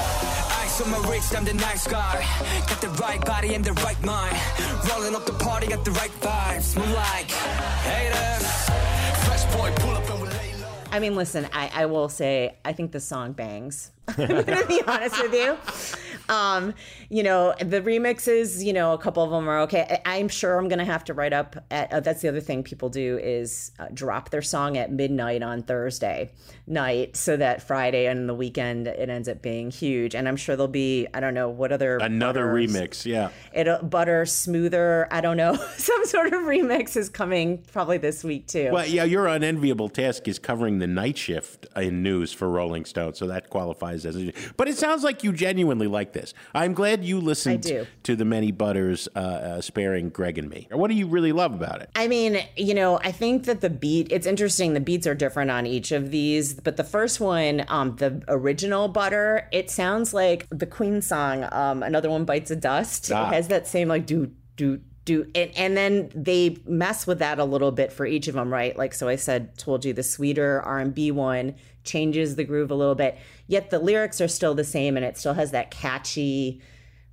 Ice 0.63 0.81
on 0.81 0.91
my 0.91 0.99
wrist, 1.11 1.35
I'm 1.37 1.45
the 1.45 1.55
nice 1.55 1.87
guy. 1.89 2.25
Got 2.69 2.81
the 2.81 2.91
right 3.03 3.25
body 3.25 3.55
and 3.55 3.65
the 3.65 3.73
right 3.85 4.01
mind. 4.05 4.37
Rolling 4.89 5.15
up 5.17 5.27
the 5.27 5.33
party, 5.33 5.67
got 5.67 5.85
the 5.85 5.93
right 5.93 6.13
vibes. 6.21 6.77
Move 6.77 6.91
like 6.93 7.31
haters. 7.31 8.47
Fresh 9.25 9.45
boy, 9.57 9.73
pull 9.83 9.97
up 9.97 10.11
I 10.93 10.99
mean, 10.99 11.15
listen, 11.15 11.47
I, 11.53 11.71
I 11.73 11.87
will 11.87 12.09
say 12.09 12.57
I 12.65 12.73
think 12.73 12.93
the 12.93 13.01
song 13.01 13.33
bangs. 13.33 13.93
I'm 14.09 14.27
gonna 14.27 14.67
be 14.67 14.83
honest 14.87 15.23
with 15.23 15.33
you. 15.33 15.57
Um, 16.31 16.75
you 17.09 17.23
know, 17.23 17.55
the 17.61 17.81
remixes, 17.83 18.65
you 18.65 18.73
know, 18.73 18.93
a 18.93 18.99
couple 18.99 19.23
of 19.23 19.31
them 19.31 19.49
are 19.49 19.61
okay. 19.63 20.01
I, 20.07 20.17
I'm 20.19 20.29
sure 20.29 20.57
I'm 20.59 20.69
gonna 20.69 20.85
have 20.85 21.05
to 21.05 21.15
write 21.15 21.33
up. 21.33 21.57
At, 21.71 21.93
uh, 21.93 22.01
that's 22.01 22.23
the 22.23 22.29
other 22.29 22.41
thing 22.41 22.63
people 22.63 22.89
do 22.89 23.19
is 23.19 23.73
uh, 23.79 23.89
drop 23.93 24.31
their 24.31 24.43
song 24.43 24.77
at 24.79 24.93
midnight 24.93 25.43
on 25.43 25.63
Thursday 25.63 26.31
night, 26.67 27.17
so 27.17 27.37
that 27.37 27.63
Friday 27.63 28.07
and 28.07 28.29
the 28.29 28.35
weekend 28.35 28.87
it 28.87 29.09
ends 29.11 29.29
up 29.29 29.43
being 29.43 29.71
huge. 29.71 30.15
And 30.15 30.29
I'm 30.29 30.37
sure 30.37 30.55
there'll 30.57 30.69
be 30.69 31.09
I 31.13 31.19
don't 31.21 31.35
know 31.35 31.49
what 31.49 31.73
other 31.73 31.99
Another 31.99 32.47
butters- 32.47 32.73
remix. 32.75 33.05
Yeah. 33.05 33.31
It'll 33.53 33.83
butter 33.83 34.25
smoother. 34.25 35.09
I 35.11 35.21
don't 35.21 35.37
know. 35.37 35.55
Some 35.77 36.07
sort 36.07 36.29
of 36.29 36.43
remix 36.43 36.97
is 36.97 37.09
coming 37.09 37.59
probably 37.73 37.99
this 37.99 38.23
week 38.23 38.47
too. 38.47 38.71
Well, 38.73 38.87
yeah, 38.87 39.03
your 39.05 39.27
unenviable 39.27 39.89
task 39.89 40.29
is 40.29 40.39
covering 40.39 40.79
the 40.79 40.87
night 40.87 41.19
shift 41.19 41.67
in 41.75 42.03
news 42.05 42.33
for 42.33 42.49
Rolling 42.49 42.85
Stone, 42.85 43.15
so 43.15 43.27
that 43.27 43.51
qualifies 43.51 44.07
as 44.07 44.17
a. 44.17 44.33
But 44.57 44.69
it 44.69 44.77
sounds 44.79 45.03
like 45.03 45.25
you 45.25 45.33
genuinely 45.33 45.89
like 45.89 46.13
this. 46.13 46.20
I'm 46.55 46.75
glad 46.75 47.05
you 47.05 47.21
listened 47.21 47.65
to 48.03 48.17
the 48.17 48.25
many 48.25 48.53
butters 48.53 49.09
uh, 49.15 49.19
uh, 49.19 49.61
sparing 49.61 50.11
Greg 50.11 50.39
and 50.39 50.49
me. 50.49 50.69
What 50.71 50.89
do 50.89 50.95
you 50.95 51.07
really 51.07 51.33
love 51.33 51.55
about 51.55 51.83
it? 51.83 51.91
I 51.95 52.09
mean, 52.09 52.41
you 52.57 52.75
know, 52.75 52.99
I 52.99 53.13
think 53.13 53.45
that 53.45 53.61
the 53.61 53.71
beat, 53.71 54.09
it's 54.11 54.27
interesting. 54.27 54.75
The 54.75 54.81
beats 54.81 55.07
are 55.07 55.15
different 55.15 55.51
on 55.51 55.67
each 55.67 55.93
of 55.93 56.11
these, 56.11 56.55
but 56.55 56.77
the 56.77 56.85
first 56.85 57.21
one, 57.21 57.65
um, 57.69 57.97
the 57.97 58.23
original 58.29 58.89
Butter, 58.89 59.49
it 59.53 59.71
sounds 59.71 60.13
like 60.15 60.47
the 60.51 60.67
Queen 60.67 61.03
song, 61.03 61.47
um, 61.53 61.83
Another 61.83 62.11
One 62.11 62.25
Bites 62.25 62.51
of 62.51 62.61
Dust. 62.61 63.11
Ah. 63.13 63.29
It 63.29 63.35
has 63.35 63.49
that 63.49 63.67
same, 63.67 63.89
like, 63.89 64.07
do, 64.07 64.31
do, 64.57 64.81
do. 65.05 65.31
And, 65.35 65.51
and 65.57 65.77
then 65.77 66.11
they 66.15 66.57
mess 66.67 67.07
with 67.07 67.19
that 67.21 67.39
a 67.39 67.45
little 67.45 67.73
bit 67.73 67.93
for 67.93 68.07
each 68.07 68.29
of 68.29 68.35
them, 68.35 68.53
right? 68.53 68.77
Like, 68.77 68.95
so 68.95 69.09
I 69.09 69.17
said, 69.17 69.57
told 69.57 69.85
you 69.85 69.93
the 69.93 70.03
sweeter 70.03 70.63
R&B 70.63 71.11
one 71.13 71.55
changes 71.85 72.37
the 72.37 72.45
groove 72.45 72.71
a 72.71 72.75
little 72.75 72.95
bit, 72.95 73.19
yet 73.47 73.71
the 73.71 73.79
lyrics 73.79 74.21
are 74.21 74.29
still 74.29 74.55
the 74.55 74.65
same 74.65 74.97
and 74.97 75.05
it 75.05 75.17
still 75.17 75.35
has 75.35 75.51
that 75.53 75.71
catchy, 75.71 76.61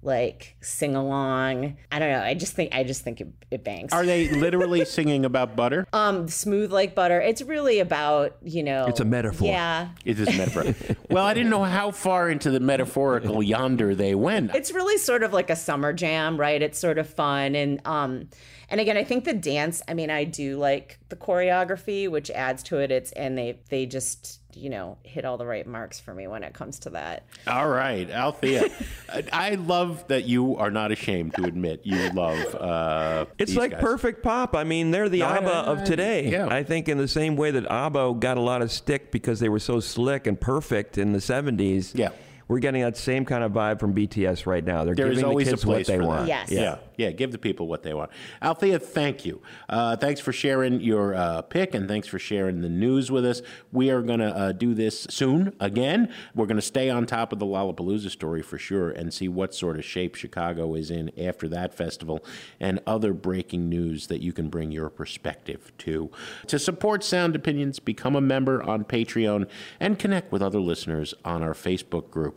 like 0.04 0.56
sing 0.62 0.96
along. 0.96 1.76
I 1.92 2.00
don't 2.00 2.12
know. 2.12 2.22
I 2.22 2.34
just 2.36 2.54
think 2.54 2.74
I 2.74 2.84
just 2.84 3.04
think 3.04 3.20
it, 3.20 3.28
it 3.50 3.64
bangs. 3.64 3.92
Are 3.92 4.06
they 4.06 4.30
literally 4.36 4.86
singing 4.86 5.26
about 5.26 5.56
butter? 5.56 5.88
Um, 5.92 6.28
smooth 6.28 6.72
like 6.72 6.94
butter. 6.96 7.20
It's 7.20 7.42
really 7.42 7.80
about 7.80 8.38
you 8.44 8.64
know. 8.64 8.86
It's 8.86 9.00
a 9.00 9.06
metaphor. 9.06 9.48
Yeah, 9.48 9.90
It 10.06 10.20
is 10.20 10.28
a 10.28 10.34
metaphor. 10.34 10.96
well, 11.10 11.26
I 11.26 11.34
didn't 11.34 11.50
know 11.50 11.64
how 11.64 11.92
far 11.92 12.30
into 12.30 12.52
the 12.52 12.60
metaphorical 12.60 13.42
yonder 13.42 13.96
they 13.96 14.16
went. 14.16 14.54
it's 14.56 14.72
really 14.72 14.98
sort 14.98 15.24
of 15.24 15.34
like 15.34 15.50
a 15.50 15.56
summer 15.56 15.94
jam, 15.94 16.40
right? 16.40 16.62
It's 16.62 16.78
sort 16.78 17.00
of 17.00 17.10
fun 17.10 17.56
and 17.56 17.82
um, 17.86 18.30
and 18.70 18.80
again, 18.80 18.98
I 18.98 19.04
think 19.04 19.24
the 19.24 19.34
dance. 19.34 19.82
I 19.88 19.94
mean, 19.94 20.10
I 20.12 20.26
do 20.26 20.58
like 20.58 21.00
the 21.10 21.16
choreography, 21.16 22.10
which 22.10 22.30
adds 22.32 22.62
to 22.64 22.78
it. 22.78 22.92
It's 22.92 23.12
and 23.14 23.38
they 23.38 23.60
they 23.70 23.86
just 23.88 24.42
you 24.58 24.70
know 24.70 24.98
hit 25.04 25.24
all 25.26 25.38
the 25.38 25.46
right 25.46 25.66
marks 25.66 26.00
for 26.00 26.14
me 26.14 26.28
when 26.28 26.44
it 26.44 26.54
comes 26.54 26.80
to 26.80 26.90
that. 26.92 27.24
All 27.48 27.68
right, 27.68 28.10
Althea. 28.10 28.66
I- 29.14 29.24
I 29.32 29.56
love 29.56 30.08
that 30.08 30.26
you 30.26 30.58
are 30.58 30.72
not 30.72 30.92
ashamed 30.92 31.34
to 31.36 31.44
admit 31.46 31.82
you 31.84 32.10
love. 32.10 32.56
Uh, 32.56 33.26
It's 33.38 33.56
like 33.56 33.72
guys. 33.72 33.82
perfect 33.82 34.24
pop. 34.24 34.56
I 34.56 34.64
mean, 34.64 34.92
they're 34.92 35.10
the 35.10 35.20
No, 35.20 35.26
I- 35.28 35.38
ABBA 35.38 35.52
I- 35.54 35.66
of 35.66 35.84
today. 35.84 36.30
yeah. 36.30 36.48
I 36.48 36.64
think 36.64 36.90
in 36.90 36.98
the 36.98 37.08
same 37.08 37.36
way 37.36 37.52
that 37.52 37.66
ABBA 37.72 38.16
got 38.20 38.38
a 38.38 38.42
lot 38.42 38.62
of 38.62 38.72
stick 38.72 39.12
because 39.12 39.40
they 39.40 39.50
were 39.50 39.60
so 39.60 39.80
slick 39.80 40.28
and 40.28 40.40
perfect 40.40 40.98
in 40.98 41.14
the 41.14 41.20
70s. 41.20 41.92
Yeah. 41.96 42.10
We're 42.48 42.60
getting 42.60 42.82
that 42.82 42.96
same 42.96 43.26
kind 43.26 43.44
of 43.44 43.52
vibe 43.52 43.80
from 43.80 43.94
BTS 43.94 44.46
right 44.46 44.64
now. 44.64 44.86
They're 44.86 44.96
There 44.96 45.08
is 45.08 45.18
giving 45.18 45.24
the 45.24 45.30
always 45.30 45.48
a 45.48 45.52
kids 45.52 45.66
what 45.66 45.74
place 45.76 45.88
they 45.88 46.00
want. 46.00 46.28
Yes. 46.28 46.50
Yeah, 46.50 46.78
yeah. 46.96 47.12
Give 47.12 47.32
the 47.32 47.38
people 47.38 47.68
what 47.68 47.84
they 47.84 47.94
want. 47.94 48.12
Althea, 48.42 48.80
thank 48.80 49.26
you. 49.26 49.42
Uh, 49.68 49.98
thanks 49.98 50.22
for 50.22 50.32
sharing 50.32 50.80
your 50.80 51.14
uh, 51.14 51.42
pick, 51.42 51.74
and 51.74 51.88
thanks 51.88 52.08
for 52.08 52.20
sharing 52.20 52.62
the 52.62 52.70
news 52.70 53.12
with 53.12 53.26
us. 53.26 53.42
We 53.72 53.90
are 53.90 54.02
going 54.02 54.20
to 54.20 54.36
uh, 54.36 54.52
do 54.54 54.74
this 54.74 55.08
soon 55.10 55.54
again. 55.60 56.14
We're 56.36 56.46
going 56.46 56.58
to 56.58 56.62
stay 56.62 56.90
on 56.90 57.06
top 57.06 57.34
of 57.34 57.40
the 57.40 57.46
Lollapalooza 57.46 58.10
story 58.10 58.42
for 58.42 58.58
sure, 58.58 58.92
and 58.92 59.14
see 59.14 59.28
what 59.28 59.54
sort 59.54 59.78
of 59.78 59.84
shape 59.84 60.16
Chicago 60.16 60.74
is 60.76 60.90
in 60.90 61.12
after 61.20 61.50
that 61.50 61.74
festival, 61.74 62.24
and 62.60 62.80
other 62.88 63.14
breaking 63.14 63.68
news 63.68 64.08
that 64.08 64.22
you 64.22 64.32
can 64.32 64.50
bring 64.50 64.72
your 64.72 64.90
perspective 64.90 65.74
to. 65.80 66.10
To 66.48 66.58
support 66.58 67.04
Sound 67.04 67.36
Opinions, 67.36 67.80
become 67.80 68.16
a 68.16 68.22
member 68.22 68.64
on 68.64 68.86
Patreon 68.86 69.50
and 69.80 70.00
connect 70.00 70.32
with 70.32 70.42
other 70.42 70.60
listeners 70.60 71.14
on 71.26 71.44
our 71.44 71.54
Facebook 71.54 72.10
group. 72.10 72.37